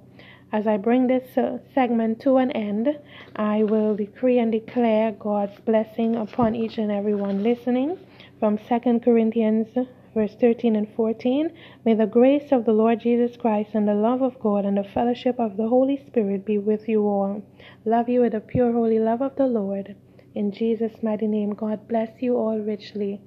as 0.54 0.68
I 0.68 0.78
bring 0.78 1.08
this 1.08 1.38
uh, 1.38 1.58
segment 1.74 2.22
to 2.22 2.38
an 2.38 2.52
end, 2.52 2.98
I 3.36 3.64
will 3.64 3.94
decree 3.94 4.40
and 4.40 4.54
declare 4.54 5.12
God's 5.12 5.60
blessing 5.60 6.16
upon 6.16 6.56
each 6.56 6.78
and 6.78 6.92
every 6.92 7.16
one 7.16 7.44
listening 7.44 7.98
from 8.40 8.58
2 8.58 9.02
Corinthians 9.04 9.76
verse 10.14 10.36
13 10.40 10.76
and 10.76 10.88
14. 10.96 11.52
May 11.86 11.94
the 11.94 12.06
grace 12.06 12.52
of 12.52 12.66
the 12.66 12.72
Lord 12.72 13.00
Jesus 13.00 13.36
Christ 13.36 13.72
and 13.74 13.88
the 13.88 13.94
love 13.94 14.22
of 14.22 14.40
God 14.40 14.66
and 14.66 14.78
the 14.78 14.84
fellowship 14.84 15.40
of 15.40 15.58
the 15.58 15.68
Holy 15.68 15.98
Spirit 15.98 16.46
be 16.46 16.58
with 16.58 16.88
you 16.88 17.08
all. 17.08 17.44
Love 17.86 18.10
you 18.10 18.22
with 18.22 18.34
the 18.34 18.40
pure, 18.40 18.72
holy 18.72 19.00
love 19.00 19.22
of 19.22 19.36
the 19.36 19.48
Lord. 19.48 19.96
In 20.36 20.52
Jesus' 20.52 21.04
mighty 21.04 21.28
name, 21.28 21.54
God 21.54 21.88
bless 21.88 22.22
you 22.22 22.38
all 22.38 22.60
richly. 22.60 23.22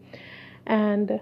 And 0.66 1.20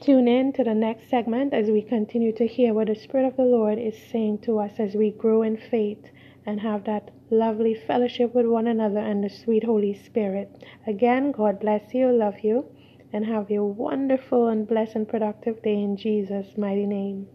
tune 0.00 0.28
in 0.28 0.52
to 0.54 0.64
the 0.64 0.74
next 0.74 1.08
segment 1.10 1.52
as 1.52 1.70
we 1.70 1.82
continue 1.82 2.32
to 2.32 2.46
hear 2.46 2.72
what 2.72 2.88
the 2.88 2.94
Spirit 2.94 3.26
of 3.26 3.36
the 3.36 3.44
Lord 3.44 3.78
is 3.78 3.96
saying 4.10 4.38
to 4.40 4.58
us 4.58 4.72
as 4.78 4.94
we 4.94 5.10
grow 5.10 5.42
in 5.42 5.56
faith 5.56 6.10
and 6.46 6.60
have 6.60 6.84
that 6.84 7.10
lovely 7.30 7.74
fellowship 7.74 8.34
with 8.34 8.46
one 8.46 8.66
another 8.66 9.00
and 9.00 9.22
the 9.22 9.28
sweet 9.28 9.64
Holy 9.64 9.92
Spirit. 9.92 10.64
Again, 10.86 11.32
God 11.32 11.60
bless 11.60 11.92
you, 11.92 12.10
love 12.10 12.40
you, 12.42 12.64
and 13.12 13.26
have 13.26 13.50
a 13.50 13.62
wonderful 13.62 14.48
and 14.48 14.68
blessed 14.68 14.96
and 14.96 15.08
productive 15.08 15.62
day 15.62 15.80
in 15.82 15.96
Jesus' 15.96 16.58
mighty 16.58 16.86
name. 16.86 17.28